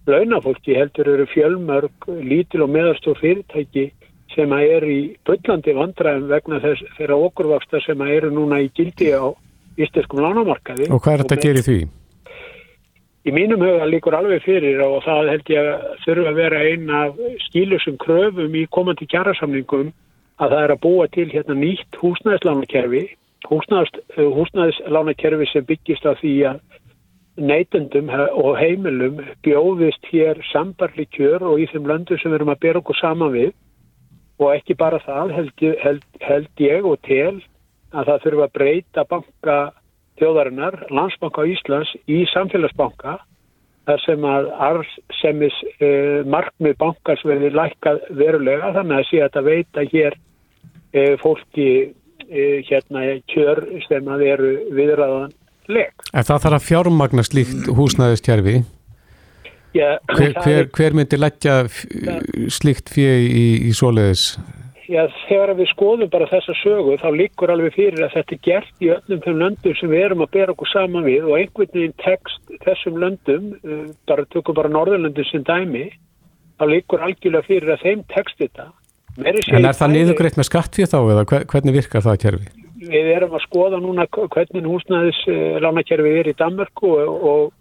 [0.08, 3.90] launafólki heldur eru fjölmörg, lítil og meðarstór fyrirtæki
[4.36, 8.72] sem að er í bullandi vandræðum vegna þess þeirra okurvöxta sem að eru núna í
[8.76, 9.30] gildi á
[9.76, 10.90] íslenskum lánamarkaði.
[10.90, 11.80] og hvað er þetta að gera í því?
[13.26, 16.90] Í mínum huga líkur alveg fyrir og það held ég að þurfa að vera einn
[16.94, 19.88] af skílusum kröfum í komandi kjærasamningum
[20.38, 23.02] að það er að búa til hérna nýtt húsnæðislánakerfi,
[23.50, 26.60] húsnæðis, húsnæðislánakerfi sem byggist á því að
[27.36, 32.62] neytendum og heimilum bjóðist hér sambarli kjör og í þeim löndum sem við erum að
[32.68, 33.52] bera okkur saman við.
[34.38, 37.42] Og ekki bara það held, held, held ég og tel
[37.96, 39.58] að það þurfa að breyta banka
[40.20, 43.18] þjóðarinnar, landsbanka Íslands í samfélagsbanka
[43.86, 49.44] þar sem að arðsemis uh, markmið bankars verði lækkað verulega þannig að sé að þetta
[49.46, 53.04] veita hér uh, fólki uh, hérna
[53.34, 55.94] kjör sem að veru viðræðanleg.
[56.16, 58.56] En það þarf að fjármagna slíkt húsnæðistjærfi.
[59.76, 61.18] Já, Hver, hver, er- hver myndi
[61.68, 61.86] f-
[62.56, 63.74] slíkt fyrir í, í
[64.86, 65.16] svoleiðis?
[65.16, 68.82] Já, þegar við skoðum bara þessa sögu þá líkur alveg fyrir að þetta er gert
[68.86, 71.96] í öllum þeim löndum sem við erum að bera okkur saman við og einhvern veginn
[72.04, 75.90] tekst þessum löndum, uh, bara tökum bara Norðurlöndum sem dæmi,
[76.60, 78.70] þá líkur algjörlega fyrir að þeim tekst þetta.
[79.16, 82.48] Að En er það niðurgreitt með skatt fyrir þá eða hver- hvernig virkar það kjærfi?
[82.86, 87.54] Við erum að skoða núna hvernig húsnæðis uh, lánakerfið er í Danmörku og, og,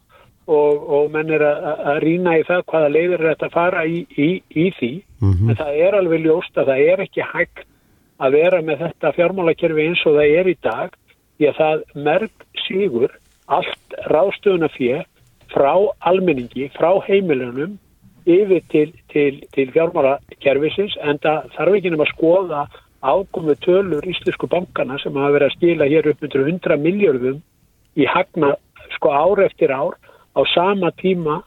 [0.47, 4.03] og, og menn er að, rýna í það hvaða leiðir er þetta að fara í,
[4.17, 4.93] í, í því.
[5.25, 7.65] En það er alveg ljóst að það er ekki hægt
[8.23, 10.99] að vera með þetta fjármálakerfi eins og það er í dag
[11.39, 13.17] því að það merg sígur
[13.53, 15.05] allt ráðstöðuna fyrir
[15.55, 15.73] frá
[16.09, 17.77] almenningi, frá heimilunum
[18.25, 22.63] yfir til, til, til fjármálakerfisins en það þarf ekki nema að skoða
[23.05, 27.43] ákomu tölur íslensku bankana sem hafa verið að skila hér upp undir 100 miljardum
[28.01, 28.55] í hagna
[28.97, 29.99] sko ár eftir ár
[30.35, 31.41] á sama tíma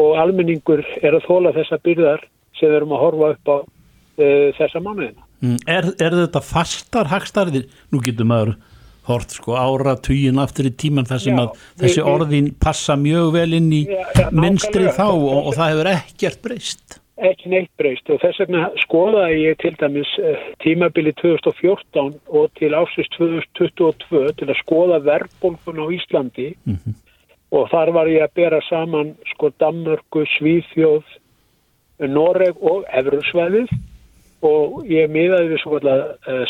[0.00, 2.24] og almenningur er að þóla þessa byrðar
[2.58, 5.24] sem við erum að horfa upp á uh, þessa mánuðina.
[5.42, 7.66] Mm, Er, er þetta fastar hagstærðir?
[7.92, 8.54] Nú getur maður
[9.08, 13.32] hort sko ára tugin aftur í tíman þar sem Já, að þessi orðin passa mjög
[13.34, 14.92] vel inn í Já, já, nákvæmlega.
[14.94, 16.98] þá og, og það hefur ekkert breyst.
[17.22, 22.70] Ekki neitt breyst og þess vegna skoðaði ég til dæmis uh, tímabili 2014 og til
[22.78, 26.48] ásins 2022 til að skoða verðbólfun á Íslandi
[27.52, 31.04] og þar var ég að bera saman sko Danmörku, Svíþjóð,
[32.08, 33.72] Noreg og Evrusvæðið.
[34.42, 36.06] Og ég miðaði við svo uh,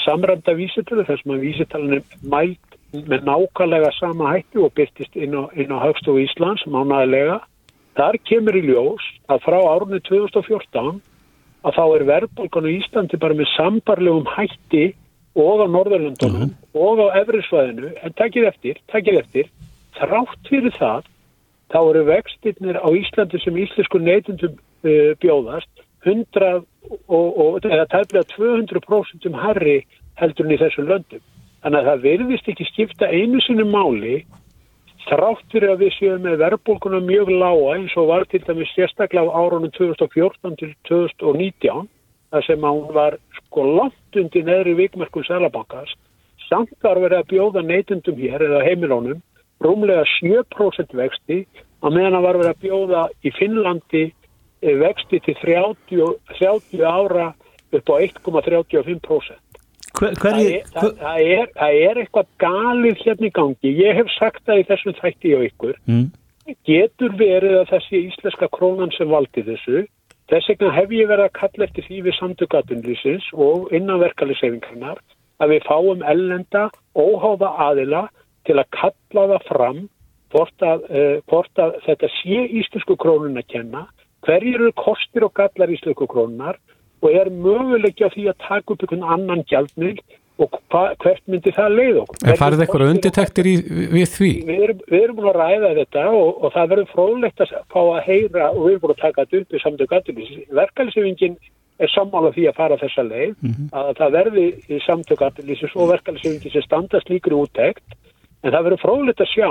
[0.07, 5.49] samræmda vísitölu þess að vísitalan er mælt með nákvæmlega sama hætti og byrtist inn á,
[5.53, 7.43] á Hagstofu Íslands mánaðilega.
[7.99, 11.03] Þar kemur í ljós að frá árunni 2014
[11.63, 14.87] að þá er verðbólgan á Íslandi bara með sambarlegum hætti
[15.37, 19.53] og á Norðurlöndunum og á Efrisvæðinu, en takkið eftir, takkið eftir,
[19.99, 21.09] þrátt fyrir það
[21.73, 26.53] þá eru vextirnir á Íslandi sem íslensku neytundum uh, bjóðast 100
[27.09, 29.81] og, og eða tæmlega 200% um herri
[30.21, 31.23] heldur en í þessum löndum.
[31.63, 34.23] Þannig að það verðist ekki skipta einu sinni máli
[35.07, 39.31] þrátt fyrir að við séum með verðbólkuna mjög lága eins og var til dæmis sérstaklega
[39.31, 41.89] á árunum 2014 til 2019
[42.33, 45.95] þar sem að hún var sko langt undir neðri vikmerkum Sælabankars
[46.49, 49.21] samt var verið að bjóða neytundum hér eða heimilónum
[49.65, 51.39] rúmlega 7% vexti
[51.83, 57.31] að meðan að var verið að bjóða í Finnlandi eh, vexti til 30, 30 ára
[57.73, 59.39] upp á 1,35%.
[59.93, 63.73] Hver, Það hverji, er, það, það, er, það er eitthvað galið hérna í gangi.
[63.77, 65.75] Ég hef sagt það í þessum þætti á ykkur.
[65.87, 66.07] mm,
[66.67, 69.85] Getur verið að þessi íslenska krónan sem valdi þessu.
[70.33, 75.03] Þess vegna hef ég verið að kalla eftir því við samtökatunlýsins og innanverkalisefingarnar
[75.43, 76.65] að við fáum ellenda
[76.97, 78.03] óháða aðila
[78.49, 79.83] til að kalla það fram
[80.33, 83.87] hvort að, uh, að þetta sé íslensku krónun að kenna,
[84.27, 86.59] hverjir eru kostir og gallar íslensku krónunar
[87.03, 89.97] og er möguleiki á því að taka upp einhvern annan gjaldmil
[90.41, 92.21] og hva, hvert myndi það leið okkur.
[92.25, 93.55] En farið eitthvað undirtektir í,
[93.93, 94.31] við því?
[94.49, 97.81] við erum, við erum búin að ræða þetta og, og það verður fróðlegt að fá
[97.83, 100.47] að heyra og við erum búin að taka þetta upp í samtök aðlýsins.
[100.61, 101.37] Verkefnisefingin
[101.83, 103.35] er sammála því að fara þessa leið
[103.83, 107.99] að það verði í samtök aðlýsins og verkefnisefingin sem standast líkri úttekt
[108.43, 109.51] en það verður fróðlegt að sjá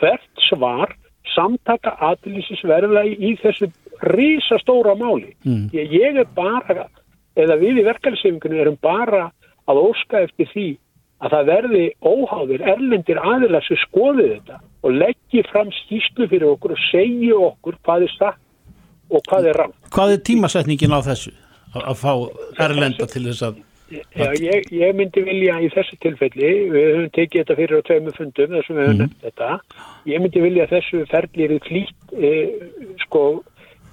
[0.00, 0.94] hvert svar
[1.34, 3.70] samtaka aðlýsins verðlagi í þessu
[4.12, 5.32] rísastóra máli.
[5.46, 5.68] Mm.
[5.74, 6.88] Ég, ég er bara,
[7.38, 9.30] eða við í verkefnisefinginu erum bara
[9.66, 10.68] að óska eftir því
[11.24, 16.76] að það verði óháðir erlendir aðilar sem skoði þetta og leggji fram skýslu fyrir okkur
[16.76, 18.42] og segji okkur hvað er satt
[19.06, 19.74] og hvað er rann.
[19.94, 21.32] hvað er tímasetningin á þessu?
[21.76, 22.12] Að fá
[22.66, 27.42] erlenda til þess að Já, ég, ég myndi vilja í þessu tilfelli, við höfum tekið
[27.42, 29.50] þetta fyrir á tveimur fundum þessum við höfum nefnt þetta,
[30.10, 32.32] ég myndi vilja þessu ferli er flýtt e,
[33.04, 33.22] sko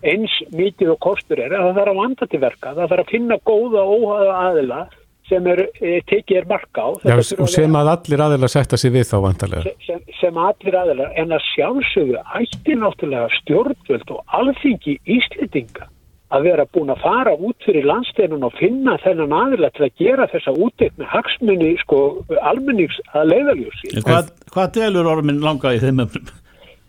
[0.03, 3.13] eins mikið og kostur er að það þarf að vanda til verka, það þarf að
[3.13, 4.81] finna góða óhaða aðila
[5.29, 6.89] sem er, e, tekið er marka á.
[7.05, 9.77] Já, og sem að allir aðeins setja sig við þá vantarlega.
[9.85, 15.92] sem, sem allir aðeinar en að sjálfsögðu ætti náttúrulega stjórnvöld og alþingi Íslendinga
[16.33, 20.29] að vera búin að fara út fyrir landsteinun og finna þennan aðila til að gera
[20.31, 21.99] þessa úteitt með hagsmunni sko
[22.41, 23.93] almennings að leiðaljósi.
[24.07, 26.31] hvað, hvað delur ormin langa í þeim öfnum?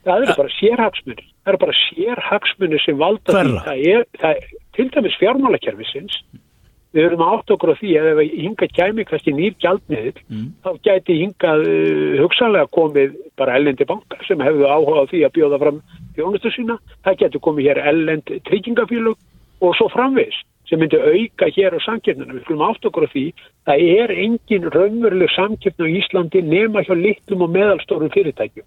[0.05, 1.29] Það eru bara sérhagsmunni.
[1.45, 3.61] Það eru bara sérhagsmunni sem valda Hverra?
[3.61, 3.69] því.
[3.69, 6.19] Það er, það er til dæmis fjármálakerfisins
[6.95, 10.47] við erum átt okkur á því að ef hinga kæmi kannski nýr gjaldmiðil mm.
[10.63, 15.61] þá gæti hingað uh, hugsanlega komið bara ellendi bankar sem hefðu áhugað því að bjóða
[15.65, 15.81] fram
[16.15, 19.19] þjónustu sína, það getur komið hér ellend tryggingafílug
[19.61, 20.37] og svo framvis
[20.69, 22.35] sem myndi auka hér á samkjöfnuna.
[22.35, 23.25] Við skulum átt okkur á því
[23.69, 28.67] það er engin raunveruleg samkjöfn á Íslandi nema hjá litlum og meðalstórum fyrirtækjum.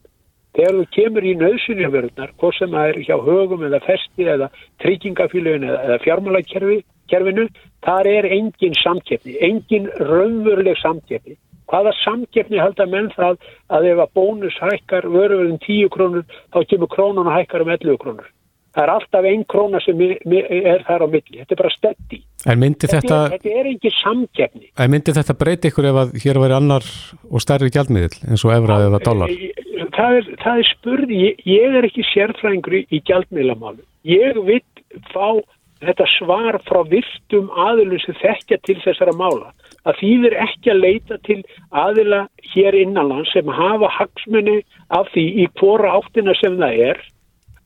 [0.58, 4.48] Þegar þú kemur í nöðsynjaförðunar, hvort sem það er hjá högum eða festi eða
[4.82, 6.78] tryggingafílugin eða, eða fjármálakerfi,
[7.12, 7.46] kerfinu,
[7.86, 11.38] þar er engin samkeppni, engin raunveruleg samkeppni.
[11.68, 13.38] Hvaða samkeppni held að menn það
[13.76, 16.26] að ef að bónus hækkar vöruverðin 10 krónur,
[16.56, 18.30] þá kemur krónun að hækkar um 11 krónur.
[18.78, 21.39] Það er alltaf einn króna sem er þar á milli.
[21.39, 22.19] Þetta er bara steddi.
[22.43, 24.67] Þetta, þetta, þetta er ekki samkeppni.
[24.78, 26.86] En myndi þetta breyti ykkur ef að hér væri annar
[27.25, 29.34] og stærri gjaldmiðil eins og efrað eða dólar?
[29.97, 31.19] Það er, það er spurði.
[31.23, 33.82] Ég, ég er ekki sérfræðingur í gjaldmiðlamálu.
[34.05, 34.61] Ég vil
[35.09, 35.41] fá
[35.82, 39.51] þetta svar frá virtum aðilum sem þekkja til þessara mála
[39.89, 42.23] að þýðir ekki að leita til aðila
[42.53, 44.59] hér innanlands sem hafa hagsmunni
[44.93, 47.05] af því í hvora áttina sem það er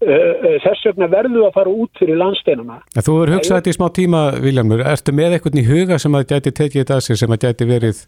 [0.02, 2.80] þess vegna verðu að fara út fyrir landsteinuna.
[2.98, 6.30] Þú verður hugsað þetta í smá tíma Viljarmur, ertu með eitthvað í huga sem að
[6.32, 8.06] gæti tekið þetta að sig sem að gæti verið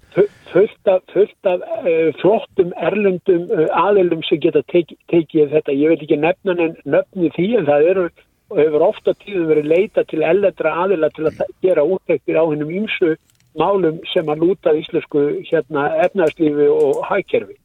[0.53, 5.93] fullt af, fullt af uh, flottum erlendum uh, aðilum sem geta teki, tekið þetta, ég
[5.93, 8.05] veit ekki nefna nefni því en það eru
[8.53, 13.15] hefur ofta tíðu verið leita til elledra aðila til að gera útrektir á hennum ímsu
[13.57, 17.57] málum sem að lúta íslensku hérna efnarslífi og hækkerfi.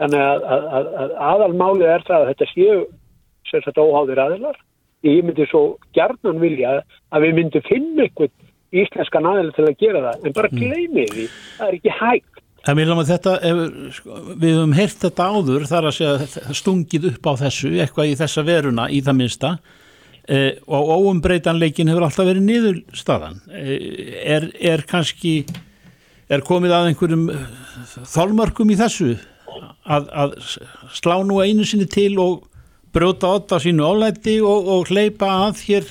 [0.00, 2.78] Þannig að, að, að, að aðalmálið er það að þetta séu
[3.50, 4.58] sérstaklega óháðir aðilar.
[5.04, 5.64] Ég myndi svo
[5.96, 6.78] gerðnan vilja
[7.12, 8.32] að við myndum finna einhvern
[8.74, 10.62] íslenskan aðila til að gera það, en bara mm.
[10.62, 11.26] gleymið því,
[11.58, 12.40] það er ekki hægt.
[12.64, 13.32] En við, þetta,
[13.92, 18.14] sko, við höfum heyrt þetta áður þar að segja stungið upp á þessu, eitthvað í
[18.22, 19.50] þessa veruna í það minsta
[20.24, 23.36] eh, og óumbreytanleikin hefur alltaf verið niður staðan.
[23.52, 25.34] Eh, er, er kannski,
[26.32, 27.28] er komið að einhverjum
[28.14, 29.12] þálmörkum í þessu
[29.84, 30.34] að, að
[30.96, 32.48] slá nú einu sinni til og
[32.94, 35.90] brjóta átt á sínu álæti og, og hleypa að hér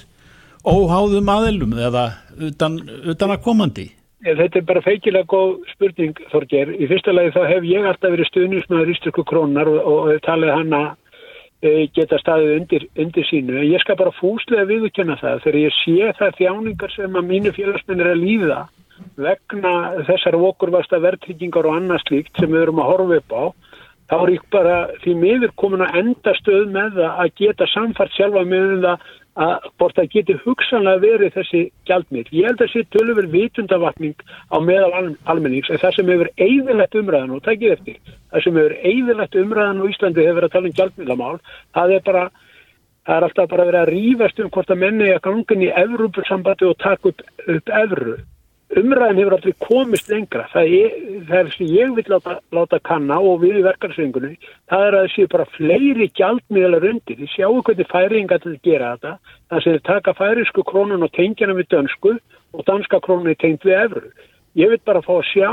[0.63, 2.05] óháðum aðelum eða
[2.39, 2.79] utan,
[3.11, 3.89] utan að komandi?
[4.23, 6.69] Þetta er bara feikilega góð spurning Þorger.
[6.79, 10.77] Í fyrsta lagi þá hef ég alltaf verið stuðnismæður ístökku krónar og, og talið hann
[10.77, 10.87] að
[11.59, 13.59] e, geta staðið undir, undir sínu.
[13.67, 18.09] Ég skal bara fúslega viðkjöna það þegar ég sé það þjáningar sem að mínu félagsmennir
[18.13, 18.61] er að líða
[19.19, 19.73] vegna
[20.07, 23.43] þessar okurvasta verðtryggingar og annað slíkt sem við erum að horfa upp á
[24.13, 28.13] þá er ég bara því miður komin að enda stöð með það að geta samfart
[28.13, 29.11] sjálfa með um það
[29.43, 32.27] að bort að geti hugsanlega verið þessi gjaldmið.
[32.37, 34.19] Ég held að þessi tölur vitundavatning
[34.53, 37.97] á meðal almennings en það sem hefur eigðilegt umræðan og takkið eftir,
[38.29, 41.39] það sem hefur eigðilegt umræðan og Íslandi hefur verið að tala um gjaldmiðlamál,
[41.73, 42.23] það er bara
[43.03, 46.69] það er alltaf bara verið að rýfast um hvort að menni að gangin í Evrópussambandi
[46.69, 47.25] og taka upp,
[47.57, 48.19] upp Evru
[48.79, 50.47] umræðin hefur aldrei komist lengra.
[50.53, 50.97] Það er,
[51.29, 54.35] það er sem ég vil láta, láta kanna og við í verkarsöngunni
[54.71, 58.61] það er að það séu bara fleiri gjaldmiðlar undir, þið sjáu hvernig færinga til að
[58.67, 59.15] gera þetta,
[59.49, 62.15] það séu taka færisku krónun og tengjana við dönsku
[62.53, 64.13] og danska krónun er tengt við efru
[64.59, 65.49] ég vil bara fá að sjá,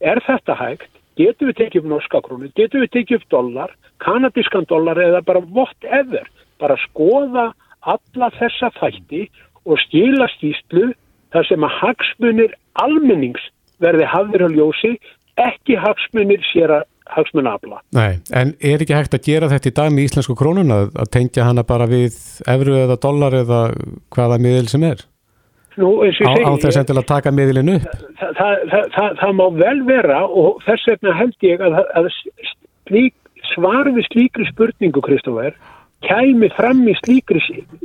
[0.00, 0.90] er þetta hægt?
[1.18, 2.50] Getur við tekið upp norska krónu?
[2.56, 6.26] Getur við tekið upp dollar, kanadískan dollar eða bara whatever?
[6.60, 7.50] Bara skoða
[7.80, 9.26] alla þessa þætti
[9.66, 10.92] og skila skýstlu
[11.34, 13.42] þar sem að hagsmunir almennings
[13.80, 14.94] verði hafður á ljósi,
[15.40, 17.80] ekki hagsmunir sér að hagsmunna afla.
[17.96, 21.46] Nei, en er ekki hægt að gera þetta í dag með íslensku krónuna, að tengja
[21.48, 22.18] hana bara við
[22.50, 23.62] efru eða dollar eða
[24.14, 25.02] hvaða miðil sem er?
[25.80, 27.90] Nú, á, á þess að taka miðilinu upp?
[28.20, 32.08] Það, það, það, það má vel vera og þess vegna held ég að, að
[32.90, 33.14] slík,
[33.54, 35.56] svar við slíkri spurningu, Kristófer,
[36.04, 37.42] kæmi fram í slíkri,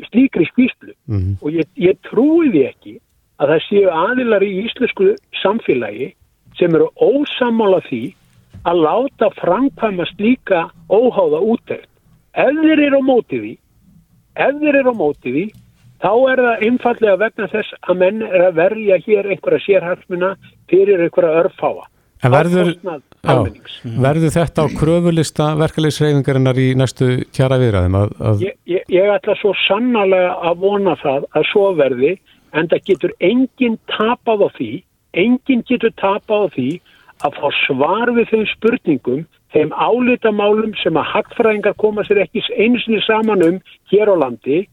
[0.10, 1.36] slíkri skýrslu mm -hmm.
[1.42, 2.96] og ég, ég trúi því ekki
[3.42, 5.10] að það séu aðilar í íslensku
[5.42, 6.14] samfélagi
[6.60, 8.04] sem eru ósamála því
[8.66, 11.90] að láta framkvæmast líka óháða útækt.
[12.36, 13.54] Ef þeir eru á mótið því,
[14.46, 15.46] ef þeir eru á mótið því,
[16.04, 20.32] þá er það einfallega vegna þess að menn er að verja hér einhverja sérhalsmuna
[20.72, 21.86] fyrir einhverja örfáa.
[22.24, 23.34] En verður, já,
[24.02, 27.98] verður þetta á kröfulista verkefliðsreyfingarinnar í næstu kjara viðræðum?
[28.00, 28.46] Að, að...
[28.48, 32.14] Ég, ég, ég ætla svo sannarlega að vona það að svo verði
[32.56, 34.70] en það getur enginn tapað á því,
[35.24, 36.70] enginn getur tapað á því
[37.26, 39.26] að fá svar við þeim spurningum,
[39.56, 44.66] þeim álitamálum sem að hackfræðingar koma sér ekki einsinni saman um hér á landi,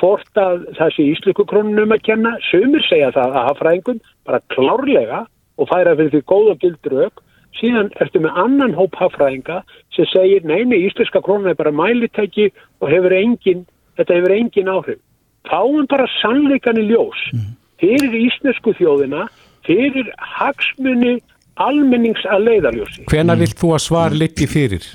[0.00, 5.22] hvort að það sé íslukukrónunum að kenna, sömur segja það að hackfræðingun bara klárlega
[5.56, 7.22] og færa fyrir því góð og gildur auk,
[7.56, 9.62] síðan ertu með annan hóp hackfræðinga
[9.96, 12.50] sem segir neini, íslenska krónun er bara mælitæki
[12.82, 13.64] og hefur engin,
[13.96, 15.00] þetta hefur engin áhrif
[15.48, 17.48] fáum bara sannleikan í ljós mm.
[17.82, 19.26] fyrir íslensku þjóðina,
[19.66, 21.16] fyrir hagsmunni
[21.56, 23.08] almennings að leiðarljósi.
[23.10, 24.86] Hvena vilt þú að svar liggi fyrir?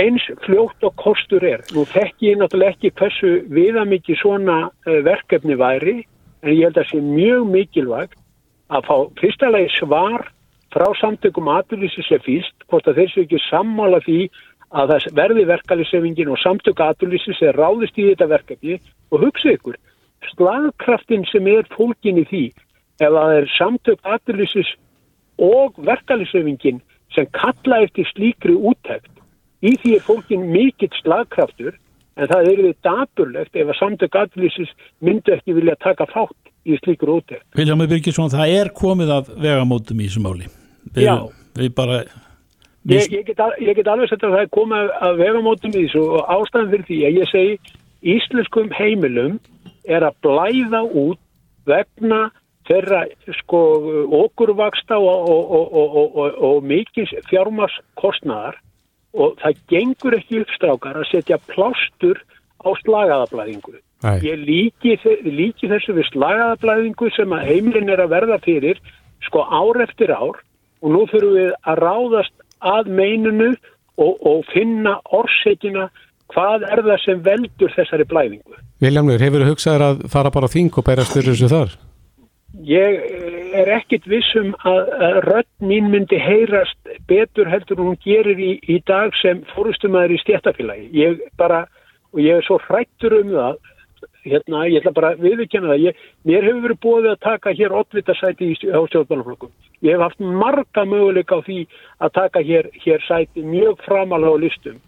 [0.00, 1.64] Eins fljótt og kostur er.
[1.76, 5.98] Nú þekki ég náttúrulega ekki hversu viðamikið svona uh, verkefni væri,
[6.42, 8.16] en ég held að sé mjög mikilvægt
[8.72, 10.30] að fá fyrstulega svar
[10.72, 14.20] frá samtökum aturlýsi sem fyrst, hvort að þessu ekki sammála því
[14.72, 18.78] að það verði verkefnisefingin og samtöku aturlýsi sem ráðist í þetta verkefni
[19.12, 19.76] og hugsa ykkur,
[20.32, 22.44] slagkraftin sem er fólkin í því,
[23.02, 24.72] ef það er samtök aturlýsis
[25.42, 26.80] og verkefnisefingin
[27.14, 29.10] sem kalla eftir slíkri úttækt,
[29.62, 31.76] í því er fólkin mikill slagkraftur
[32.16, 34.72] en það eru þið daburlegt ef að samtök aturlýsis
[35.04, 37.46] myndu ekki vilja taka fátt í slíkur úttækt.
[37.58, 40.50] Viljámi Birgisson, það er komið af vegamótum í þessu máli.
[40.92, 41.16] Við, Já.
[41.58, 42.02] Við bara...
[42.90, 46.02] Ég, ég, get, ég get alveg sett að það er komið að vegamótum í þessu
[46.18, 47.74] og ástæðan fyrir því að ég segi
[48.16, 49.36] íslenskum heimilum
[49.84, 51.20] er að blæða út
[51.66, 52.30] vegna
[52.68, 53.04] þeirra
[53.40, 53.60] sko
[54.22, 58.58] okurvaksta og, og, og, og, og, og, og mikils fjármars kostnaðar
[59.12, 62.22] og það gengur ekki uppstrákar að setja plástur
[62.62, 63.74] á slagaðablæðingu.
[64.02, 64.16] Nei.
[64.24, 68.80] Ég líki, líki þessu við slagaðablæðingu sem að heimilin er að verða fyrir
[69.26, 70.40] sko ár eftir ár
[70.82, 73.50] og nú þurfum við að ráðast að meinunu
[74.00, 75.90] og, og finna orsekina
[76.32, 78.60] hvað er það sem veldur þessari blæðingu.
[78.82, 81.74] Viljamur, hefur þú hugsaður að fara bara þing og bæra styrir þessu þar?
[82.68, 88.38] Ég eh, er ekkit vissum að, að rödd mín myndi heyrast betur heldur hún gerir
[88.38, 90.88] í, í dag sem fórustumæður í stjættafélagi.
[90.96, 91.64] Ég bara,
[92.12, 93.56] og ég er svo hrættur um það,
[94.26, 97.76] hérna, ég ætla bara að viðurkenna það, ég, mér hefur verið búið að taka hér
[97.80, 99.52] oddvitasæti í stjó- á stjórnbálaflokkum.
[99.82, 101.60] Ég hef haft marga möguleika á því
[102.04, 104.78] að taka hér, hér sæti mjög framalega á listum.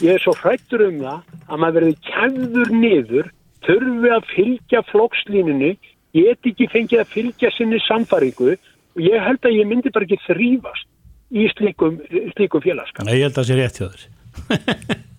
[0.00, 3.28] Ég er svo hrættur um það að maður verði kæður niður,
[3.66, 5.72] þurfi að fylgja flokkslínunni,
[6.16, 10.20] get ekki fengið að fylgja sinni samfaringu og ég held að ég myndi bara ekki
[10.26, 10.88] þrýfast
[11.32, 12.00] í slíkum,
[12.34, 13.06] slíkum félagskap.
[13.08, 14.08] Nei, ég held að það sé rétt hjá þér.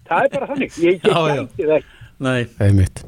[0.10, 0.76] Það er bara þannig.
[0.84, 1.96] Ég get gæti það ekki.
[2.24, 2.42] Nei.
[2.62, 3.04] Einmitt.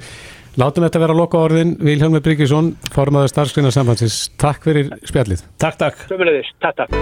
[0.56, 1.74] Látum þetta vera loka orðin.
[1.84, 4.30] Vilhelmur Bryggjesson, formaður starfskreina sambandsins.
[4.40, 5.42] Takk fyrir spjallið.
[5.60, 6.06] Takk, takk.
[6.08, 6.96] Sömulegðis, takk, takk.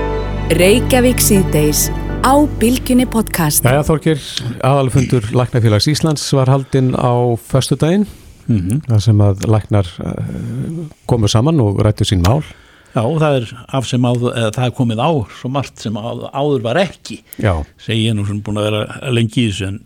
[0.58, 1.84] Reykjavík síðdeis
[2.26, 3.62] á Bilginni podcast.
[3.70, 4.24] Jæja Þorgir,
[4.66, 8.08] aðalfundur Læknafélags Íslands var haldinn á föstudaginn,
[8.49, 12.41] Mm þar sem að læknar uh, komu saman og rættu sín mál.
[12.91, 16.66] Já, það er af sem áður, eða það er komið á svo margt sem áður,
[16.66, 19.80] var ekki, Já, segi ég nú sem búin að vera lengi í þessu en,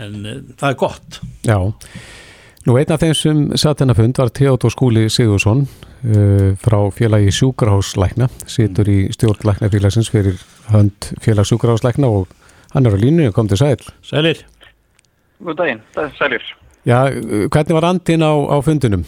[0.00, 1.22] en uh, það er gott.
[1.44, 1.60] já.
[2.62, 7.32] Nú einn af þeim sem satt hennar fund var Theodor Skúli Sigursson uh, frá félagi
[7.34, 10.38] Sjúkraháslækna, situr í stjórn Læknafélagsins fyrir
[10.70, 12.30] hönd félags Sjúkraháslækna og
[12.70, 13.82] hann er á línu og kom til sæl.
[14.06, 14.44] Sælir.
[15.42, 16.46] Góð daginn, það er sælir.
[16.86, 19.04] Já, uh, hvernig var andin á, á fundunum?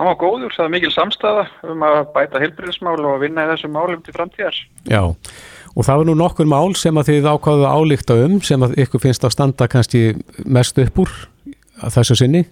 [0.00, 3.76] Hann var góður, það er mikil samstæða um að bæta heilbriðismál og vinna í þessum
[3.76, 4.56] málum til framtíðar.
[4.88, 8.64] Já, og það var nú nokkur mál sem að þið ákváðu að álíkta um sem
[8.64, 10.14] að ykkur finnst að standa kannski
[10.48, 11.12] mest upp úr
[11.82, 12.44] að þessu sinni.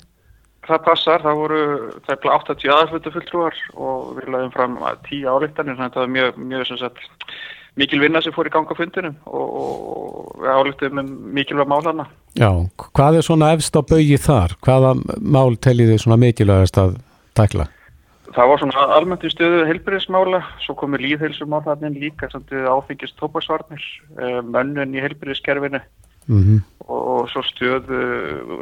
[0.66, 1.58] Það passar, það voru
[2.08, 6.40] tæpla 80 aðalflutu fulltrúar og við laðum fram 10 álíktanir, þannig að það var mjög,
[6.50, 7.04] mjög sagt,
[7.78, 12.08] mikil vinna sem fór í ganga fundinum og, og við álíktum um mikilvæg mál hana.
[12.34, 12.50] Já,
[12.98, 14.56] hvað er svona efst á baugi þar?
[14.66, 16.98] Hvaða mál teljið þið svona mikilvægast að
[17.38, 17.68] takla?
[18.36, 22.66] Það var svona almennt í stöðu heilbriðismála, svo komur líðheilsumál þarna inn líka, samt við
[22.68, 23.86] áfengist tópaksvarnir,
[24.50, 25.80] mönnun í heilbriðiskerfinu
[26.26, 27.98] Mm og svo stöðu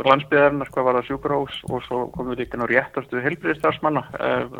[0.07, 4.05] landsbyðarinnar hvað var það sjúkrahús og svo komum við líka ná réttastu helbriðistarsmanna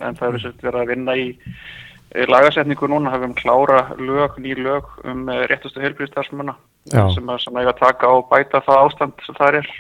[0.05, 4.53] en það er sett verið að vinna í eh, lagasetningu núna hafum klára lög, ný
[4.59, 6.59] lög um eh, réttastu helbriðistarsmanna
[6.93, 9.73] sem að, sem að að taka og bæta það ástand sem það er.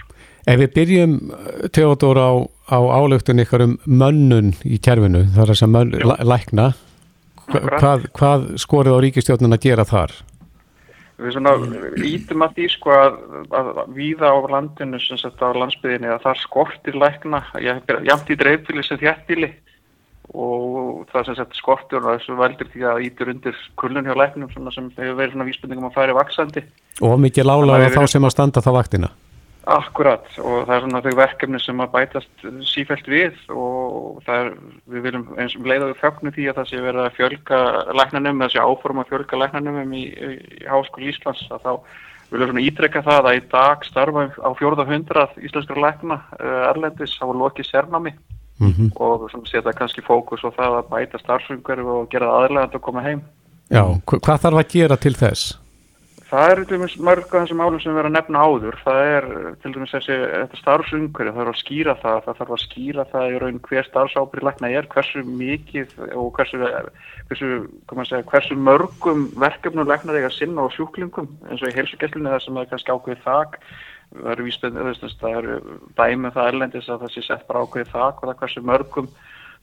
[0.44, 1.12] Ef við byrjum,
[1.72, 2.32] Theodor, á,
[2.68, 6.66] á álöktun ykkar um mönnun í kerfinu, þar er þess að mönn, læ, lækna,
[7.48, 10.12] hvað, hvað skorið á ríkistjórnin að gera þar?
[11.14, 11.52] Við svona
[12.02, 13.18] ítum að því sko að,
[13.54, 18.82] að víða á landinu sem sett á landsbyðinni að það skortir lækna, jafnt í dreifbíli
[18.82, 19.52] sem þjættbíli
[20.34, 24.50] og það sem sett skortur og þessu veldur því að ítur undir kullun hjá læknum
[24.50, 26.64] sem hefur verið svona vísbendingum að færi vaksandi.
[27.04, 29.12] Og mikið Þannig að þá sem að standa þá vaktina?
[29.64, 34.50] Akkurat og það er svona þau verkefni sem að bætast sífælt við og það er,
[34.92, 37.60] við viljum eins og leiða við fögnu því að það sé verið að fjölga
[38.00, 41.72] læknanum, það sé áforma að fjölga læknanum í, í, í Háskóli Íslands að þá
[42.34, 47.16] viljum svona ítrekka það að í dag starfa á fjórða hundrað íslenskra lækna uh, erlendis
[47.20, 48.14] á lokið sérnámi
[48.62, 52.76] Mm og svona setja kannski fókus á það að bæta starfsumhverfi og gera það aðlegand
[52.78, 53.22] að koma heim.
[53.66, 55.58] Já, hva- hvað þarf að gera til þess?
[56.34, 58.76] Það er til dæmis mörg af þessum málum sem við erum að nefna áður.
[58.82, 59.26] Það er
[59.62, 60.16] til dæmis þessi
[60.58, 64.46] starfsumhverju, það þarf að skýra það, það þarf að skýra það í raun hver starfsábyrg
[64.48, 66.58] lækna er, hversu mikið og hversu,
[67.28, 67.50] hversu,
[68.08, 72.58] segja, hversu mörgum verkefnum læknar eiga sinna á sjúklingum eins og í heilsugesslunni þar sem
[72.58, 73.60] það er kannski ákveðið þak.
[74.14, 74.42] Það
[75.20, 75.60] það eru
[76.00, 79.12] dæmið um það erlendis að það sé sett bara ákveðið þak og það hversu mörgum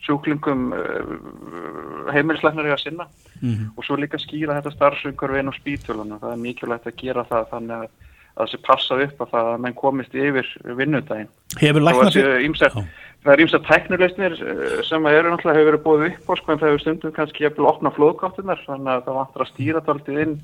[0.05, 3.07] sjúklingum uh, heimilisleiknar er að sinna.
[3.41, 3.67] Mm -hmm.
[3.77, 7.23] og svo líka skýra þetta starfsöngur við einn á spítulunum, það er mikilvægt að gera
[7.29, 7.87] það þannig að,
[8.35, 10.47] að það sé passað upp að það að menn komist yfir
[10.77, 11.31] vinnudaginn.
[11.57, 12.85] Hefur læknar fyrir?
[13.21, 16.59] Það er ímsað tæknuleysnir uh, sem eru náttúrulega hefur verið búið upp á sko en
[16.59, 20.35] það hefur stundum kannski hefur opnað flóðgáttunar þannig að það vantur að stýra tóltið inn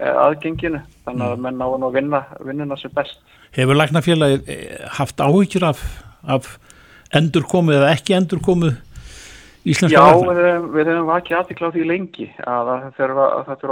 [0.00, 0.80] uh, aðgenginu.
[1.06, 3.22] Þannig að menn á að vinna vinnuna sem best.
[3.54, 5.84] Hefur læknarfélagi eh, haft áhyggjur af,
[6.26, 6.58] af
[7.14, 8.72] endurkomu eða ekki endurkomu
[9.66, 10.36] íslenska verðar?
[10.36, 13.26] Já, við, hefum vakið aðtikla á því lengi að það þurfa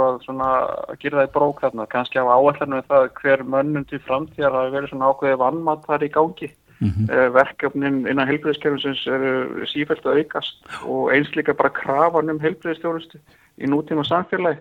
[0.09, 4.59] að, að gera það í brók þarna, kannski á áallarnu það hver mönnum til framtíðar
[4.59, 6.51] hafi verið svona ákveði vannmatt þar í gangi.
[6.75, 7.31] Mm -hmm.
[7.31, 13.21] Verkefnin innan helbriðskerfinsins eru sífælt að aukast og eins líka bara krafan um helbriðstjónustu
[13.57, 14.59] í nútíma samfélagi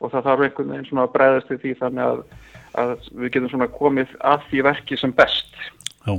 [0.00, 2.22] og það þarf einhvern veginn svona að breyðast við því þannig að,
[2.82, 5.50] að við getum svona komið að því verki sem best.
[6.06, 6.14] Já,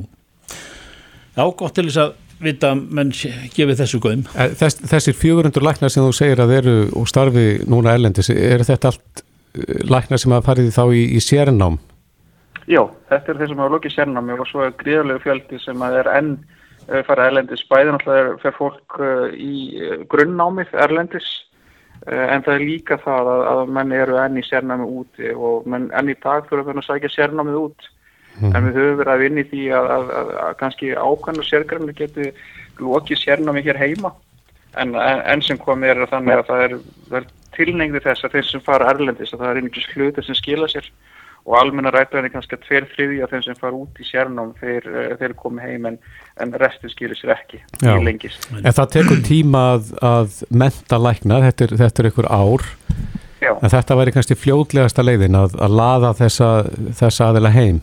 [1.32, 4.24] Já gott til þess að vita menn gefið þessu göðum.
[4.36, 8.66] Eh, þess, þessir 400 læknar sem þú segir að eru og starfi núna erlendis, er
[8.68, 11.78] þetta allt eh, læknar sem að farið þá í, í sérnám?
[12.70, 16.02] Já, þetta er þeir sem hafa lukið sérnámi og svo er gríðarlegu fjöldi sem að
[16.02, 16.34] er enn
[16.88, 17.64] eh, farið erlendis.
[17.70, 19.00] Bæðin alltaf fer fólk
[19.38, 19.56] í
[20.12, 21.30] grunnnámið erlendis
[22.02, 25.92] en það er líka það að, að menn eru enn í sérnámi úti og menn
[25.94, 27.90] enn í dag fyrir að sækja sérnámið út
[28.40, 28.56] Mm.
[28.56, 32.32] En við höfum verið að vinni því að, að, að, að kannski ákvæmlega sérgræmlega geti
[32.82, 34.14] lokið sérnámi hér heima
[34.80, 36.76] en enn sem komið er þannig að það er,
[37.20, 37.26] er
[37.56, 40.88] tilnengði þess að þeir sem fara erlendis að það er einhvers hluti sem skila sér
[41.42, 44.52] og almenna rætverðin er kannski að tveir þriði að þeim sem fara út í sérnám
[44.60, 45.98] þeir, eh, þeir komi heim en,
[46.44, 47.96] en restin skilir sér ekki Já.
[47.96, 48.38] í lengis.
[48.62, 52.68] En það tekur tíma að, að menta lækna, þetta er, þetta er einhver ár
[53.42, 53.56] Já.
[53.56, 56.52] en þetta væri kannski fljóðlegasta leiðin að, að laða þessa,
[57.02, 57.82] þessa aðila heim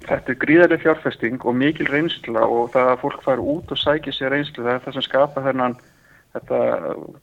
[0.00, 4.14] Þetta er gríðarlega fjárfesting og mikil reynsla og það að fólk fara út og sækja
[4.16, 5.74] sér reynslu það er það sem skapa þennan
[6.34, 6.60] þetta,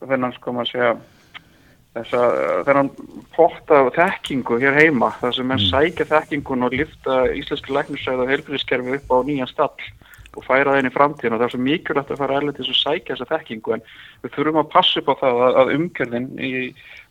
[0.03, 0.91] þennan sko maður segja
[1.97, 2.21] þessa,
[2.67, 2.91] þennan
[3.35, 5.71] potta þekkingu hér heima það sem menn mm.
[5.71, 9.89] sækja þekkingun og lifta íslenski læknusæð og heilbyrðiskerfi upp á nýjan stall
[10.37, 12.77] og færa það inn í framtíðin og það er svo mikilvægt að fara erlendis og
[12.77, 13.85] sækja þessa þekkingu en
[14.21, 16.51] við þurfum að passa upp á það að, að umgjörðin í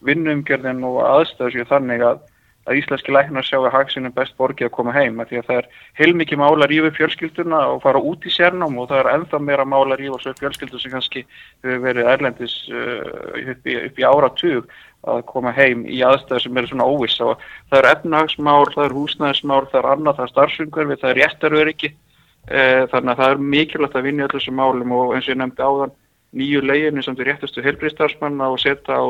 [0.06, 2.24] vinnuumgjörðin og aðstæðu séu þannig að
[2.66, 5.58] að íslenski læknar sjá að hagsinum best borgið að koma heim að því að það
[5.60, 5.68] er
[6.00, 9.98] heilmikið mála rífið fjölskylduna og fara út í sérnám og það er ennþá meira mála
[10.00, 11.22] rífið svo fjölskyldu sem kannski
[11.62, 13.04] hefur verið erlendis uh,
[13.52, 14.72] upp, í, upp í áratug
[15.06, 17.38] að koma heim í aðstæðu sem eru svona óviss og
[17.70, 21.92] það er efnahagsmál, það er húsnæðismál, það er annað, það er starfsumhverfi, það er réttaröryggi
[21.92, 25.62] uh, þannig að það er mikilvægt að vinja þessum málum og eins og ég nefndi
[25.70, 25.94] áðan
[26.36, 29.04] nýju leginu sem þið réttustu helbriðstarfsmanna og setja á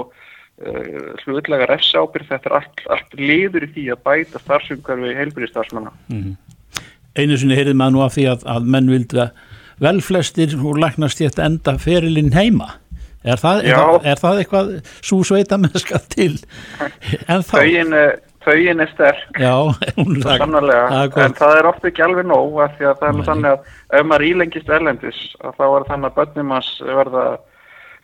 [1.26, 6.36] hlutlega refsábyrð, þetta er allt, allt liður í því að bæta starfsumhverfi heilbyrjastarfsmanna mm -hmm.
[7.16, 9.28] Einu sinni heyrið maður nú af því að, að menn vildi
[9.80, 12.76] vel flestir og læknast í þetta enda ferilinn heima.
[13.24, 14.68] Er það, er það, er það eitthvað
[15.00, 16.36] svo sveita mennska til
[17.26, 17.56] en þá
[18.46, 19.40] Þauðin er sterk.
[19.42, 19.54] Já,
[20.22, 23.98] sannarlega, en það er ofta ekki alveg nóg að því að það er þannig að
[23.98, 26.68] ef maður ílengist erlendis þá er þannig að börnum að
[27.00, 27.24] verða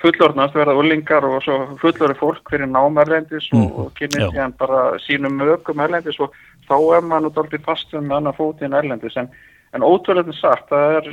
[0.02, 3.64] fullorðnast verða ullingar og svo fullorði fólk fyrir námerlendis mm.
[3.78, 6.34] og kynni síðan bara sínum mögum erlendis og
[6.68, 9.18] þá er maður nút aldrei fastum með annar fótinn erlendis.
[9.20, 9.30] En,
[9.72, 11.10] en ótrúlega sagt, það er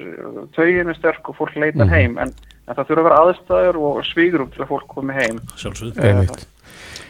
[0.58, 1.94] töginu sterk og fólk leitar mm.
[1.94, 2.34] heim en,
[2.68, 5.44] en það þurfa að vera aðstæður og svígrum til að fólk komi heim.
[5.60, 6.48] Sjálfsög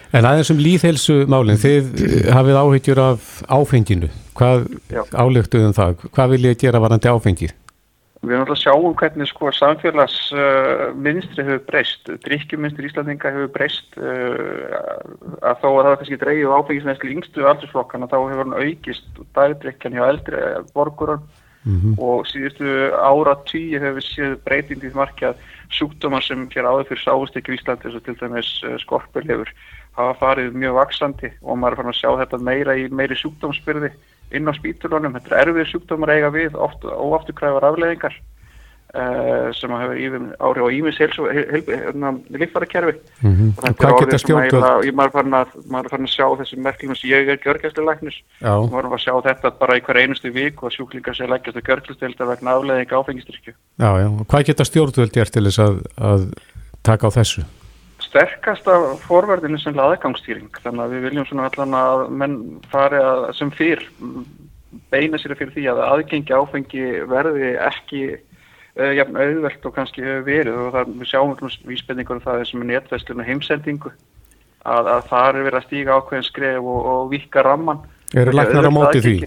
[0.09, 4.63] En aðeins um líðhelsu málinn, þið hafið áhyggjur af áfenginu, hvað
[5.13, 7.53] álöktuðum það, hvað vil ég gera varandi áfengið?
[8.19, 13.51] Við erum alltaf að sjá um hvernig sko samfélagsminstri uh, hefur breyst, drikkjuminstri Íslandinga hefur
[13.55, 14.73] breyst uh,
[15.39, 19.95] að þó að það er kannski dreigið áfengisnæsli yngstu aldursflokkana þá hefur hann aukist dagdrikjan
[19.95, 20.43] hjá eldri
[20.75, 21.23] borgurum.
[21.67, 21.95] Mm -hmm.
[21.99, 25.33] og síðustu ára tíu hefur við séð breytindi í markja
[25.75, 29.51] sjúkdómar sem hér áður fyrir sáustekju Íslandi eins og til dæmis uh, skorpurlefur
[29.99, 33.91] hafa farið mjög vaksandi og maður er farin að sjá þetta meira í meiri sjúkdómsbyrði
[34.35, 35.15] inn á spítulunum.
[35.17, 38.15] Þetta er erfið sjúkdómar eiga við, oft, óafturkræfar afleðingar
[38.93, 42.95] uh, sem hefur ári á ímis hérna, lífvarakerfi.
[43.21, 43.75] Mm -hmm.
[43.79, 44.93] Hvað geta stjórnvöld?
[44.93, 48.17] Maður er farin að sjá þessum merkjum sem ég er gjörgæsluleiknis.
[48.41, 51.67] Maður er að sjá þetta bara í hver einustu vík og sjúklingar sé leggjast að
[51.67, 53.53] gjörgæsludelta vegna afleðinga áfengistyrkju.
[53.77, 54.09] Já, já.
[54.29, 56.33] Hvað geta stjórnvöld gert til þess að, að
[56.83, 57.43] taka á þessu?
[58.09, 62.37] Sterkasta forverðinu sem aðgangsstýring þannig að við viljum svona allan að menn
[62.71, 63.85] fari að sem fyrr
[64.89, 70.53] beina sér fyrir því að aðgengi áfengi verði ekki uh, jafn auðvelt og kannski verið.
[70.53, 73.93] Og það við sjáum um vísbendingur það sem er netvæslun og heimsendingu
[74.65, 77.83] að, að það er verið að stíga ákveðin skref og, og vika ramman
[78.17, 79.17] Eru læknar á móti því?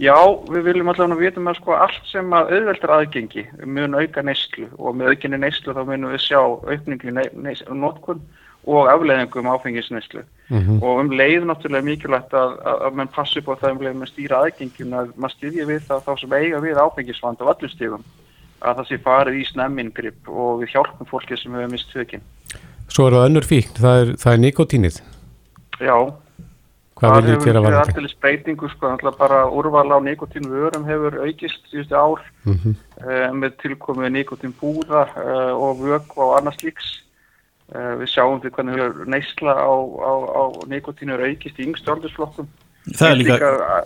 [0.00, 0.16] Já,
[0.48, 4.94] við viljum allavega vita með sko allt sem að auðveldur aðgengi mun auka neyslu og
[4.96, 7.12] með aukinni neyslu þá munum við sjá aukningu
[7.76, 8.22] notkun
[8.68, 10.82] og afleiðingum áfengisneyslu mm -hmm.
[10.82, 14.10] og um leið náttúrulega mikilvægt að, að, að mann passi på það um leið með
[14.12, 18.04] stýra aðgengin að maður stýrja við það þá sem eiga við áfengisvand af allir stífum
[18.60, 22.24] að það sé farið í snemmingrip og við hjálpum fólki sem hefur mist högin.
[22.88, 25.00] Svo er það önnur fíkn, það er, er nikotínið.
[25.80, 25.96] Já,
[27.00, 27.76] Hvað vil þið gera varðandi?
[27.76, 32.24] Það hefur alltaf breytingu sko, alltaf bara úrval á nikotínu vörum hefur aukist síðustu ár
[32.44, 32.74] Mm -hmm.
[33.04, 37.04] uh, með tilkomið nikotínbúða uh, og vöku og annars líks.
[37.74, 39.72] Uh, við sjáum því hvernig hefur neysla á,
[40.10, 42.48] á, á nikotínu aukist í yngstu aldursflokkum.
[42.96, 43.84] Það er líka,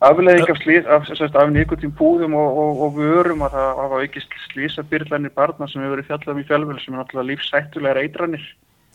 [0.00, 5.32] Afleðing af, af, af, af nikotínbúðum og, og, og vörum að það hafa aukist slísabyrlanir
[5.36, 8.46] barna sem hefur verið fjallað um í fjölvölu sem er náttúrulega lífsættulegar eitranir.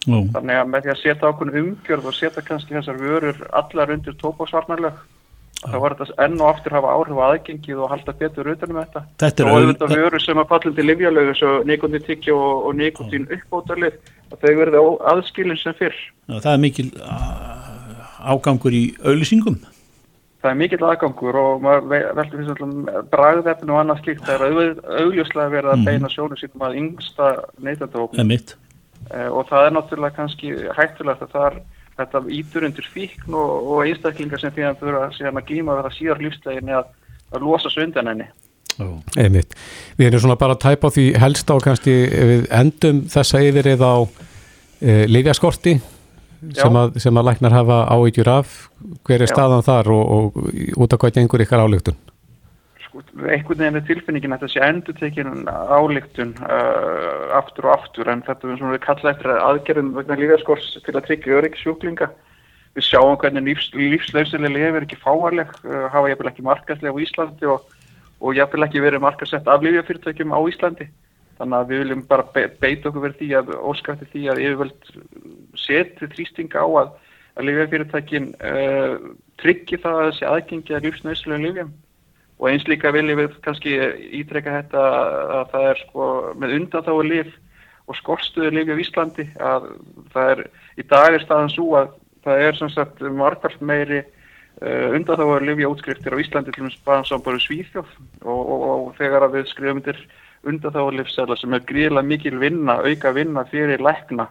[0.06, 0.18] Ó.
[0.36, 4.14] Þannig að með því að setja ákveðin umgjörð og setja kannski þessar vörur allar undir
[4.22, 4.94] tópásvarnarlög
[5.66, 9.02] þá var þetta enn og aftur hafa áhrif aðgengið og halda betur utanum þetta.
[9.24, 12.76] Þetta er og auð- auðvitað vörur sem að falla til livjalögu svo nikotintikki og, og
[12.76, 13.96] nikotin uppbótalið
[14.32, 14.84] að þau verði
[15.14, 15.96] aðskilin sem fyrr.
[16.30, 16.92] Já, það er mikil
[18.26, 19.58] ágangur í auðlýsingum.
[20.46, 24.26] Það er mikill aðgangur og veldur fyrir svona bragðefn og annað slíkt.
[24.28, 25.86] Það er auð- augljóslega verið að Mhm.
[25.86, 27.30] beina sjónu sínum að yngsta
[27.64, 28.20] neytandahópum.
[29.14, 31.60] Eh, og það er náttúrulega kannski hættulegt að það er
[32.00, 35.88] þetta ítur undir fíkn og, og einstaklingar sem því að þurfa síðan að glíma við
[35.88, 36.90] það síðar lífslegin að,
[37.32, 38.28] að losa sig undan henni.
[39.16, 39.54] Einmitt.
[39.96, 43.86] Við erum svona bara að tæpa á því helst á kannski við endum þessa yfirrið
[43.88, 46.82] á e, lifjaskorti sem Já.
[46.82, 48.58] að, sem að læknar hafa áhyggjur af.
[49.08, 49.32] Hver er Já.
[49.32, 51.96] staðan þar og, og út af hvað gengur ykkar álugtun?
[52.96, 58.48] Einhvern veginn er tilfinningin að sé endur tekin álíktun uh, aftur og aftur en þetta
[58.48, 62.08] er svona við kalla eftir aðgerðum vegna lífjaskors til að tryggja öryggi sjúklinga.
[62.76, 67.04] Við sjáum hvernig lífs, lífslausileg lifi er ekki fáarleg, uh, hafa jafnvel ekki markaslega á
[67.04, 67.70] Íslandi og,
[68.24, 70.92] og jafnvel ekki verið markasett af lífjafyrirtækjum á Íslandi.
[71.36, 74.94] Þannig að við viljum bara be beita okkur verið því að óskætti því að yfirvöld
[75.60, 76.94] seti þrýstinga á að,
[77.36, 78.94] að lífjafyrirtækin uh,
[79.44, 81.82] tryggi það að þessi aðgengi að lífsnausilegum lífjum
[82.40, 83.76] og eins líka viljum við kannski
[84.20, 84.86] ítreka þetta
[85.40, 86.08] að það er sko
[86.42, 87.32] með undanþáu lif
[87.86, 89.70] og skorstuðu lifi á Íslandi að
[90.14, 90.44] það er
[90.82, 95.68] í dag er staðan svo að það er sem sagt margalt meiri uh, undanþáu lifi
[95.70, 97.92] útskriftir á Íslandi til þess bara sem bara Svíþjóð.
[98.26, 100.02] Og, og, og þegar að við skrifum undir
[100.46, 104.28] undanþáu lifsæla sem er gríðilega mikil vinna, auka vinna fyrir lækna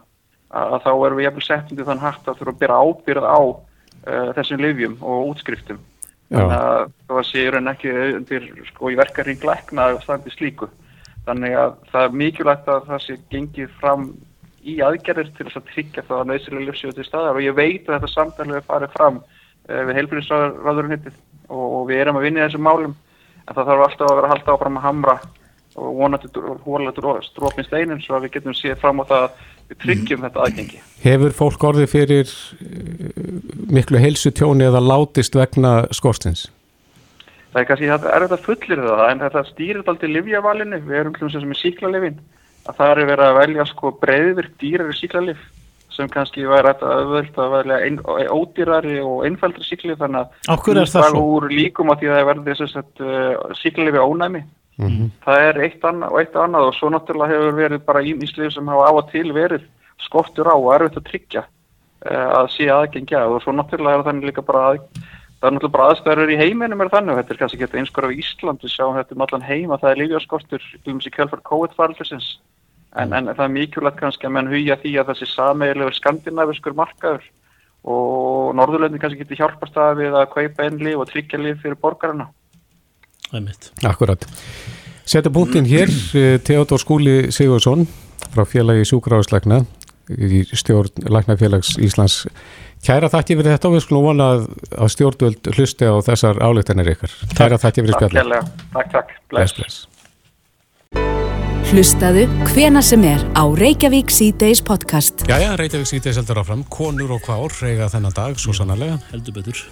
[0.50, 3.40] að, þá erum við jafnvel sett undir þann hatt að þurfa að byrja ábyrð á
[3.40, 5.82] uh, þessum lifjum og útskriftum
[6.30, 10.70] þannig að það sé í raun ekki undir sko í verkaring lækna að standi slíku.
[11.24, 14.08] Þannig að það er mikilvægt að það sé gengið fram
[14.64, 17.38] í aðgerðir til þess að tryggja það að nöðsilega lífsjóðu til staðar.
[17.38, 21.16] Og ég veit að þetta samtalið er farið fram uh, við heilbyrðisráðurinn hittið
[21.48, 22.98] og, og við erum að vinna í þessum málum.
[23.44, 25.16] En það þarf alltaf að vera að halda áfram að hamra
[25.74, 26.30] og vonandi
[26.64, 26.92] hóla
[27.26, 29.40] strópin steinin svo að við getum séð fram á það að
[29.70, 30.82] við tryggjum þetta aðgengi.
[31.04, 33.08] Hefur fólk orðið fyrir eh,
[33.72, 36.46] miklu heilsu tjóni eða látist vegna skorstins?
[37.54, 41.18] Það er kannski það er þetta fullir það en þetta stýrir alltaf livjavalinu, við erum
[41.18, 42.16] hljómsið sem er síklarlifin,
[42.66, 45.44] að það er verið að velja sko breyðvirk dýrari síklarlif
[45.94, 48.00] sem kannski væri þetta auðvöld að velja ein,
[48.34, 51.22] ódýrari og einfaldri síklarlif þannig er það svo?
[51.36, 52.88] úr líkum á því að það verði þess að
[54.74, 55.10] síklarlifi ónæmi.
[55.24, 58.70] Það er eitt annað og eitt annað og svo náttúrulega hefur verið bara ímislið sem
[58.72, 59.66] hafa á og til verið
[60.02, 64.30] skortur á og erfitt að tryggja uh, að sé aðgengja og svo náttúrulega er þannig
[64.30, 64.80] líka bara að
[65.44, 67.92] það er náttúrulega bara aðstæður í heiminum er þannig og þetta er kannski ekki eins
[67.92, 71.14] skor af Ísland við sjáum þetta um allan heim að það er lífjáskortur um sig
[71.14, 72.28] kjálfar COVID-farlisins
[72.94, 77.26] en, en það er mikilvægt kannski að menn hugja því að þessi sameigilegur skandinaviskur markaður
[77.84, 81.76] og Norðurlöndin kannski getur hjálpast að við að kaupa einn líf og tryggja líf fyrir
[81.80, 82.30] borgarna.
[83.84, 84.26] Akkurat.
[85.04, 87.86] Setta punktin hér, eh, Theodor Skúli Sigursson
[88.34, 89.64] frá félagi Sjúkráðslegna
[90.08, 92.26] í stjórn Læknafélags Íslands.
[92.84, 96.90] Kæra þakki fyrir þetta og við skulum vona að, að stjórnvöld hlusti á þessar áleiktanir
[96.92, 97.12] ykkar.
[97.32, 98.52] Kæra þakki fyrir Takk spjallin.
[98.74, 99.56] takk, takk, bless.
[99.56, 99.86] bless.
[101.72, 105.24] Hlustaðu hvena sem er á Reykjavík C-Days podcast.
[105.26, 106.60] Jæja, Reykjavík sítið seldur áfram.
[106.70, 109.00] Konur og kvár reyga þennan dag, svo sannarlega.
[109.10, 109.64] Heldur betur.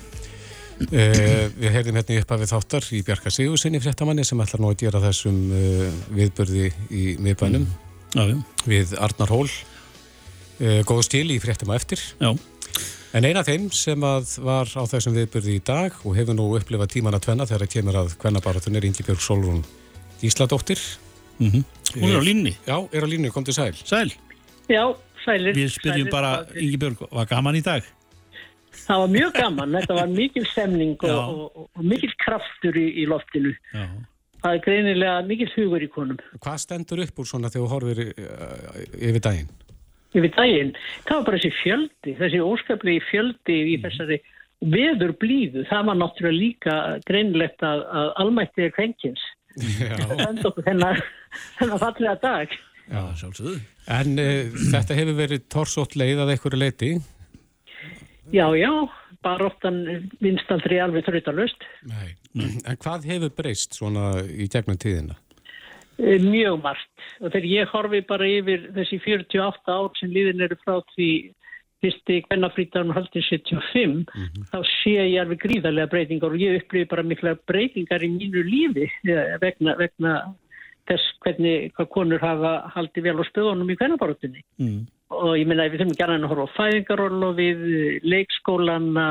[0.88, 4.80] Uh, við heyrðum hérna í uppafið þáttar í Bjarka Sigursinni fréttamanni sem ætlar nú að
[4.82, 7.66] gera þessum uh, viðbörði í miðbænum
[8.16, 8.36] Já, já.
[8.68, 12.02] við Arnar Hól uh, góð stíl í fréttum á eftir.
[12.18, 12.32] Já.
[13.12, 16.94] En eina þeim sem að var á þessum viðbyrði í dag og hefur nú upplifað
[16.94, 19.62] tíman að tvenna þegar kemur að kvennabaratunni er Ingi Björg Solrún
[20.24, 20.80] Ísladóttir.
[21.38, 21.64] Mm -hmm.
[22.00, 22.56] Hún er á línni.
[22.66, 23.74] Já, er á línni, kom til sæl.
[23.84, 24.12] Sæl.
[24.68, 25.54] Já, sælir.
[25.54, 26.10] Við spyrjum sælir.
[26.10, 27.82] bara, Ingi Björg, var gaman í dag?
[28.82, 33.06] Það var mjög gaman, þetta var mikil stemning og, og, og, mikil kraftur í, í
[33.10, 33.52] loftinu.
[33.74, 33.86] Já.
[34.42, 36.18] Það er greinilega mikil hugur í konum.
[36.42, 39.52] Hvað stendur upp úr svona þegar þú horfir uh, yfir daginn?
[40.12, 40.72] Yfir daginn,
[41.06, 44.18] það var bara þessi fjöldi, þessi óskaplegi fjöldi í þessari
[44.74, 45.62] veður blíðu.
[45.70, 46.74] Það var náttúrulega líka
[47.06, 49.22] greinilegt að, að almættið er kvenkins.
[49.54, 51.00] Það sendi okkur þennan,
[51.60, 52.60] þennan fallega dag.
[52.90, 53.56] Já, sjálfsögðu.
[53.94, 56.92] En uh, þetta hefur verið torsótt leið að einhverju leiti.
[58.30, 58.70] Já, já,
[59.22, 59.82] bara óttan
[60.22, 61.66] vinst aldrei alveg þrautalust.
[61.90, 62.14] Nei.
[62.38, 65.18] En hvað hefur breyst svona í gegnum tíðina?
[65.98, 70.56] Eh, Mjög margt og þegar ég horfi bara yfir þessi 48 ár sem liðin eru
[70.62, 71.10] frá því
[71.82, 74.06] fyrsti kvennafrítanum haldið 75
[74.52, 78.86] þá sé ég alveg gríðarlega breytingar og ég upplifi bara mikla breytingar í mínu lífi
[78.86, 80.14] eh, vegna, vegna
[80.90, 84.86] þess hvernig hvað konur hafa haldið vel á spöðunum í kvennabarutinni Mm.
[85.10, 87.64] og ég meina við þurfum gæna að horfa á fæðingarorlofið,
[88.02, 89.08] leikskólana,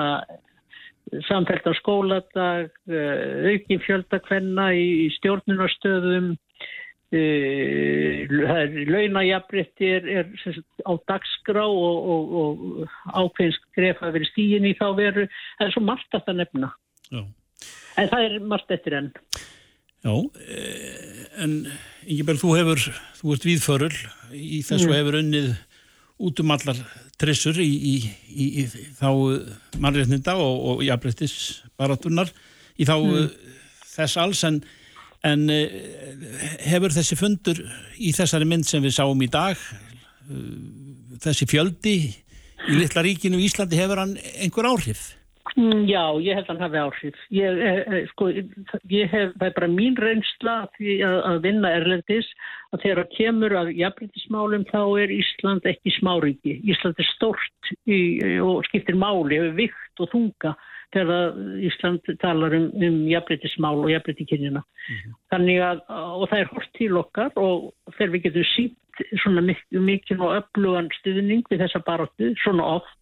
[1.28, 6.38] samfélta skóladag, eh, aukin fjöldakvenna í stjórnunarstöðum,
[7.12, 10.26] eh, það er
[10.88, 15.28] á dagskrá og, og, og ákveðin skref að vera stíin í þá veru.
[15.60, 16.72] Það er svo margt að það nefna.
[17.12, 17.22] Já.
[17.98, 19.12] En það er margt eftir enn.
[20.02, 20.14] Já,
[20.50, 21.54] eh, en
[22.08, 22.82] Ingeberg, þú hefur,
[23.20, 23.94] þú ert viðförul
[24.34, 24.96] í þessu Mm.
[24.98, 25.52] hefur unnið
[26.22, 26.78] út um allar
[27.22, 27.96] trissur í, í,
[28.30, 28.66] í, í
[28.98, 29.10] þá
[29.82, 32.32] mannréttinda og, og jafnréttis baratunar
[32.78, 33.30] í þá mm.
[33.94, 34.62] þess alls en,
[35.24, 35.70] en eh,
[36.72, 37.62] hefur þessi fundur
[37.98, 39.58] í þessari mynd sem við sáum í dag
[41.22, 41.96] þessi fjöldi
[42.70, 45.12] í litla ríkinu í Íslandi hefur hann einhver áhrif?
[45.58, 47.22] Mm, Já, ég held að hann hafi áhrif.
[47.36, 48.30] Ég, eh, eh, sko,
[48.88, 52.30] ég hef, það er bara mín reynsla að, að vinna erlendis
[52.72, 56.58] að þegar það kemur að jafnbrytismálum þá er Ísland ekki smáringi.
[56.72, 58.00] Ísland er stórt í,
[58.40, 60.56] og skiptir máli, hefur vikt og þunga
[60.92, 64.64] þegar Ísland talar um, um jafnbrytismál og jafnbrytikynjuna.
[65.32, 68.78] Þannig að, og það er hort til okkar og þegar við getum sínt
[69.24, 73.01] svona mikil og öflugan stuðning við þessa baróttu, svona oft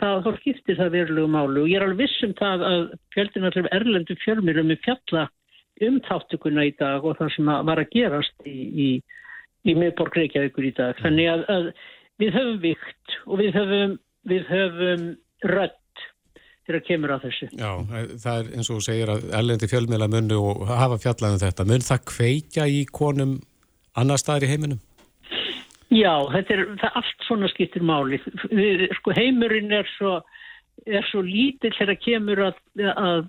[0.00, 2.84] það, þá skiptir það verulegu málu og ég er alveg viss um það að
[3.14, 5.24] fjöldin allir erlendu fjölmjölum er fjalla
[5.88, 8.88] um þáttökuna í dag og það sem að var að gerast í, í,
[9.68, 10.98] í miðborg Reykjavíkur í dag.
[11.02, 11.68] Þannig að, að
[12.22, 13.98] við höfum vikt og við höfum,
[14.48, 15.04] höfum
[15.46, 15.76] rödd
[16.68, 17.50] þegar kemur að þessu.
[17.56, 17.70] Já,
[18.24, 21.68] það er eins og segir að erlendi fjölmiðla munnu og hafa fjallað um þetta.
[21.70, 23.38] Mun það kveikja í konum
[23.98, 24.82] annar staðar í heiminum?
[25.88, 26.66] Já, þetta er,
[27.00, 28.18] allt svona skiptir máli.
[28.98, 30.18] Sko heimurinn er svo,
[30.84, 32.58] er svo lítill þegar kemur að,
[32.92, 33.22] að,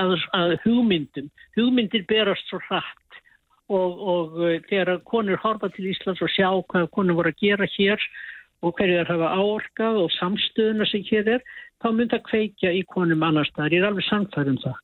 [0.00, 1.28] að, að hugmyndum.
[1.58, 3.20] Hugmyndir berast svo hratt
[3.70, 7.68] og, og eh, þegar konur horfa til Íslands og sjá hvað konur voru að gera
[7.76, 8.08] hér
[8.64, 11.44] og hverju þær hafa áorkað og samstöðuna sem hér er,
[11.80, 13.74] þá mun það kveikja í konum annar staðar.
[13.74, 14.80] Ég er alveg samfæð um það.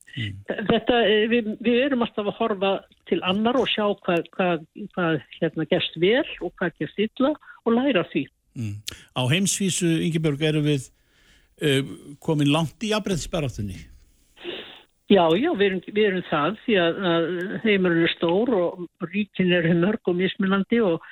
[0.71, 2.71] Þetta, eh, við, við erum alltaf að horfa
[3.09, 7.33] til annar og sjá hvað, hvað, hvað hérna gerst vel og hvað gerst illa
[7.65, 8.25] og læra því.
[8.57, 8.73] Mm.
[9.13, 10.89] Á heimsvísu, Ingeborg, erum við
[11.61, 11.93] uh,
[12.23, 13.77] komin langt í jafnbrettisbaráttunni.
[15.07, 17.27] Já, já, við erum, við erum það því að, að
[17.63, 21.05] heimurinn er stór og ríkin eru mörg og mismunandi og,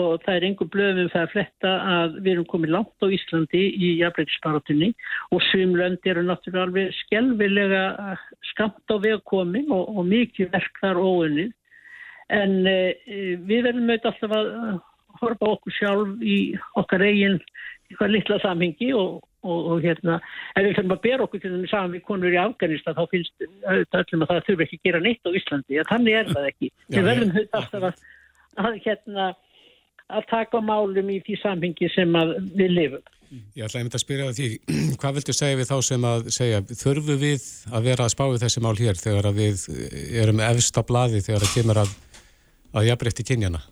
[0.00, 3.62] og það er einhver blöðum það að fletta að við erum komið langt á Íslandi
[3.74, 4.90] í jafnbrettisbarátunni
[5.34, 8.16] og svimlönd eru náttúrulega alveg skelvilega
[8.52, 11.54] skamt á vegkomin og, og mikið verk þar óunnið.
[12.36, 12.76] En e,
[13.46, 14.50] við verðum auðvitað alltaf að
[15.20, 16.36] horfa á okkur sjálf í
[16.76, 17.40] okkar eigin
[17.86, 20.18] eitthvað litla samhengi og, og, og hérna,
[20.56, 23.46] ef við fyrir að bera okkur til þess saman við konur í Afganistan þá finnst
[23.46, 26.70] öllum að það þurfi ekki að gera neitt á Íslandi, þannig er það ekki.
[26.90, 28.00] Við verðum auðvitað alltaf að,
[28.66, 29.28] að hérna
[30.12, 32.18] að taka málum í því samhengi sem
[32.56, 33.04] við lifum.
[33.58, 34.48] Ég ætla einmitt að spyrja því,
[35.02, 38.44] hvað viltu segja við þá sem að segja, þurfu við að vera að spá við
[38.44, 39.64] þessi mál hér þegar að við
[40.22, 41.96] erum efst á blaði þegar að kemur að,
[42.76, 43.62] að jafnrétti kynjana?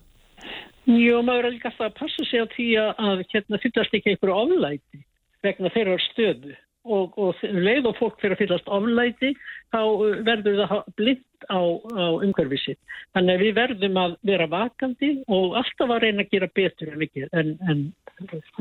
[0.85, 4.35] Jú, maður er líka alltaf að passa sig á því að, hérna fyllast ekki einhverju
[4.43, 5.01] oflæti
[5.45, 9.31] vegna þeirra stöðu og, og um leið og fólk fyrir að fyllast oflæti
[9.73, 12.79] þá uh, verður það blind á, á umhverfið sitt.
[13.15, 17.09] Þannig að við verðum að vera vakandi og alltaf að reyna að gera betur en,
[17.41, 17.83] en, en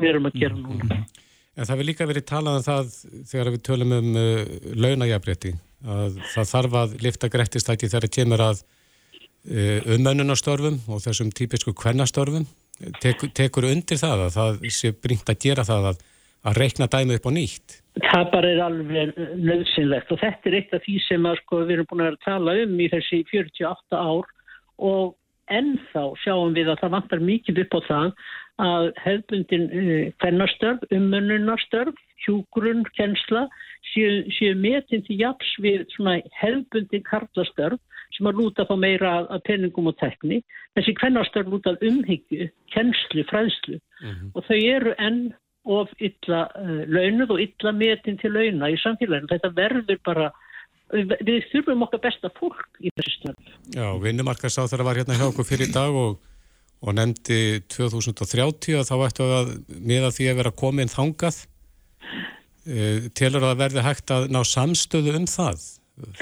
[0.00, 1.04] við erum að gera núna.
[1.54, 2.94] En það vil líka verið talað um það
[3.30, 4.42] þegar við tölum um uh,
[4.74, 11.30] launajafrétti að það þarf að lifta grettistæki þegar það kemur að uh, umönnunarstörfum og þessum
[11.36, 12.48] típisku kvennastörfum
[13.02, 16.04] tekur, tekur undir það að það sé bringt að gera það að,
[16.48, 17.76] að reikna dæmið upp á nýtt?
[18.02, 21.76] Það bara er alveg nöðsynlegt og þetta er eitt af því sem að, sko, við
[21.76, 24.32] erum búin að tala um í þessi 48 ár
[24.82, 25.14] og
[25.52, 28.08] ennþá sjáum við að það vantar mikið upp á það
[28.64, 29.68] að hefbundin
[30.22, 31.94] fennastörf, eh, umönnunarstörf,
[32.24, 33.48] hjúgrunn, kjensla
[33.92, 35.86] séu, séu metin til japs við
[36.40, 37.80] hefbundin karlastörf
[38.16, 40.42] sem að lúta á meira að peningum og tekni.
[40.76, 44.30] Þessi fennastörf lúta umhyggju, kjenslu, fræðslu mm -hmm.
[44.34, 45.34] og þau eru enn
[45.64, 49.30] of illa uh, launuð og illa metin til launa í samfélaginu.
[49.32, 50.30] Þetta verður bara
[50.94, 53.50] við þurfum okkar besta fólk í þessu stund.
[53.74, 56.20] Já, vinnumarkaðsá þegar var hérna hjá okkur fyrir dag og
[56.84, 61.40] og nefndi 2030 að þá ættu að miða því að vera komin þangað
[62.68, 65.64] e, telur að verði hægt að ná samstöðu um það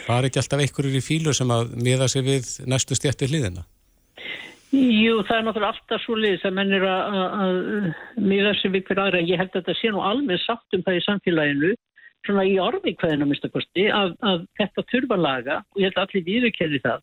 [0.04, 3.64] far ekki alltaf einhverjur í fílu sem að miða sig við næstu stjætti hliðina
[4.72, 7.56] Jú, það er náttúrulega alltaf svo liðs að menn er að
[8.24, 10.98] miða sig við hver aðra ég held að þetta sé nú alveg satt um það
[10.98, 11.72] í samfélaginu
[12.24, 16.28] svona í orði hverðina mistakosti að, að þetta þurfa laga og ég held að allir
[16.30, 17.02] viðurkerði það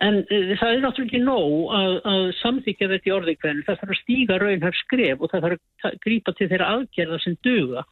[0.00, 3.64] En uh, það er náttúrulega ekki nóg að, að samþykja þetta í orðikvæðinu.
[3.66, 7.36] Það þarf að stíga raunhaf skref og það þarf að grípa til þeirra aðgerða sem
[7.44, 7.84] duga.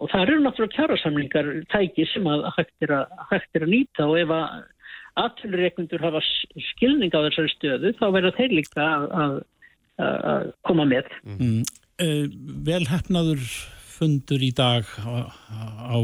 [0.00, 4.06] Og það eru náttúrulega kjárasamlingar tæki sem að hægt er að, hægt er að nýta
[4.06, 4.60] og ef að
[5.18, 6.22] aðtölureikundur hafa
[6.72, 8.86] skilning á þessari stöðu þá verður þeir líka
[9.24, 9.36] að,
[9.98, 11.10] að koma með.
[11.26, 11.60] Mm.
[12.00, 12.24] Uh,
[12.66, 13.44] vel hefnaður
[13.98, 15.28] fundur í dag á...
[15.90, 15.98] á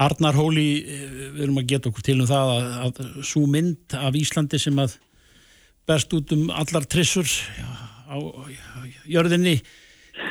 [0.00, 4.16] Arnarhóli, eh, við erum að geta okkur til um það að, að svo mynd af
[4.16, 4.94] Íslandi sem að
[5.88, 7.28] berst út um allar trissur
[8.08, 8.16] á
[9.10, 9.58] jörðinni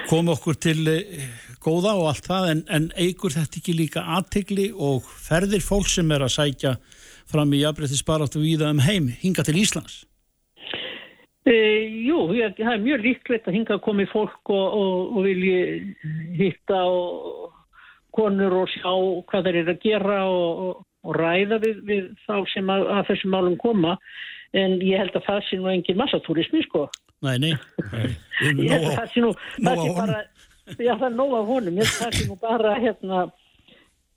[0.09, 1.27] kom okkur til eh,
[1.61, 6.09] góða og allt það en, en eigur þetta ekki líka aðtegli og ferðir fólk sem
[6.15, 6.75] er að sækja
[7.31, 10.03] fram í jafnbreytti sparáttu víða um heim hinga til Íslands?
[11.47, 11.55] E,
[12.05, 15.61] jú, ég, það er mjög líklegt að hinga að komi fólk og, og, og vilji
[16.37, 17.55] hitta og
[18.15, 18.91] konur og sjá
[19.29, 23.33] hvað þeir eru að gera og, og, ræða við, við þá sem að, að þessum
[23.33, 23.95] málum koma.
[24.57, 26.87] En ég held að það sé nú engin massatúrismi sko.
[27.25, 27.53] Nei, nei,
[28.57, 30.19] ég held að það sé nú það sé bara,
[30.75, 31.79] já það er nóg af honum.
[31.79, 33.21] Ég held að það sé nú bara hérna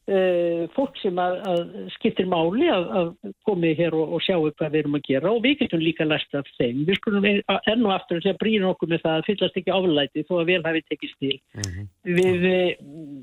[0.03, 1.61] Uh, fólk sem að, að
[1.95, 3.11] skiptir máli að, að
[3.47, 6.35] komi hér og, og sjáu hvað við erum að gera og við getum líka læst
[6.35, 6.81] af þeim.
[6.89, 10.35] Við skulum enn og aftur að brýna okkur með það að fyllast ekki álæti þó
[10.41, 11.39] að vel hafi tekist til.
[11.55, 11.87] Mm -hmm.
[12.19, 12.49] Við,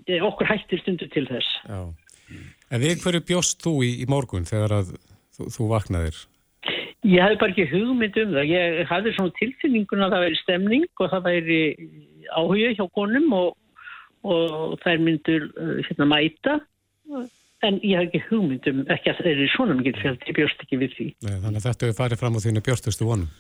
[0.08, 1.52] við, okkur hættir stundu til þess.
[1.68, 1.82] Já.
[2.72, 4.96] En við hverju bjóst þú í, í morgun þegar að
[5.36, 6.24] þú, þú vaknaðir?
[7.08, 8.52] Ég hef bara ekki hugmynd um það.
[8.56, 11.62] Ég hafði svona tilfinningun að það væri stemning og það væri
[12.32, 13.56] áhuga hjá konum og
[14.28, 16.60] og þær myndur uh, hérna mæta.
[17.60, 20.80] En ég haf ekki hugmyndum ekki að það er svona mikið fjöld ég björst ekki
[20.80, 21.08] við því.
[21.26, 23.32] Nei, Þannig að þetta hefur farið fram á þínu björstustu vonum.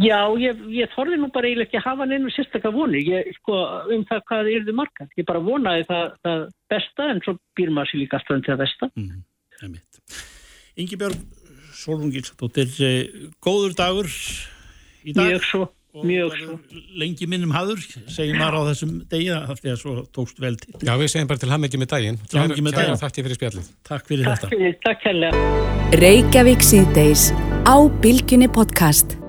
[0.00, 3.56] Já, ég, ég þorði nú bara eiginlega ekki að hafa neinu sérstakka voni ég, sko,
[3.90, 7.72] um það hvað er þið marga ég bara vonaði það, það besta en svo býr
[7.74, 8.90] maður sér líka alltaf um til að besta.
[8.94, 9.74] Mm,
[10.78, 11.18] Ingi Björg
[11.80, 14.14] Solungils, þetta er uh, góður dagur
[15.02, 15.26] í dag.
[15.26, 16.56] Mjög svo Mjög svo.
[17.00, 17.80] Lengi minnum haður,
[18.14, 20.74] segjum maður á þessum degi að því að svo tókst vel til.
[20.86, 22.20] Já, við segjum bara til hammyggjum með daginn.
[22.34, 23.00] Hammyggjum með daginn.
[23.02, 23.72] Takk fyrir spjallið.
[23.90, 24.52] Takk fyrir takk þetta.
[24.54, 25.40] Fyrir, takk fyrir.
[26.04, 27.30] Reykjavík síðdeis
[27.66, 29.19] á Bilginni podcast.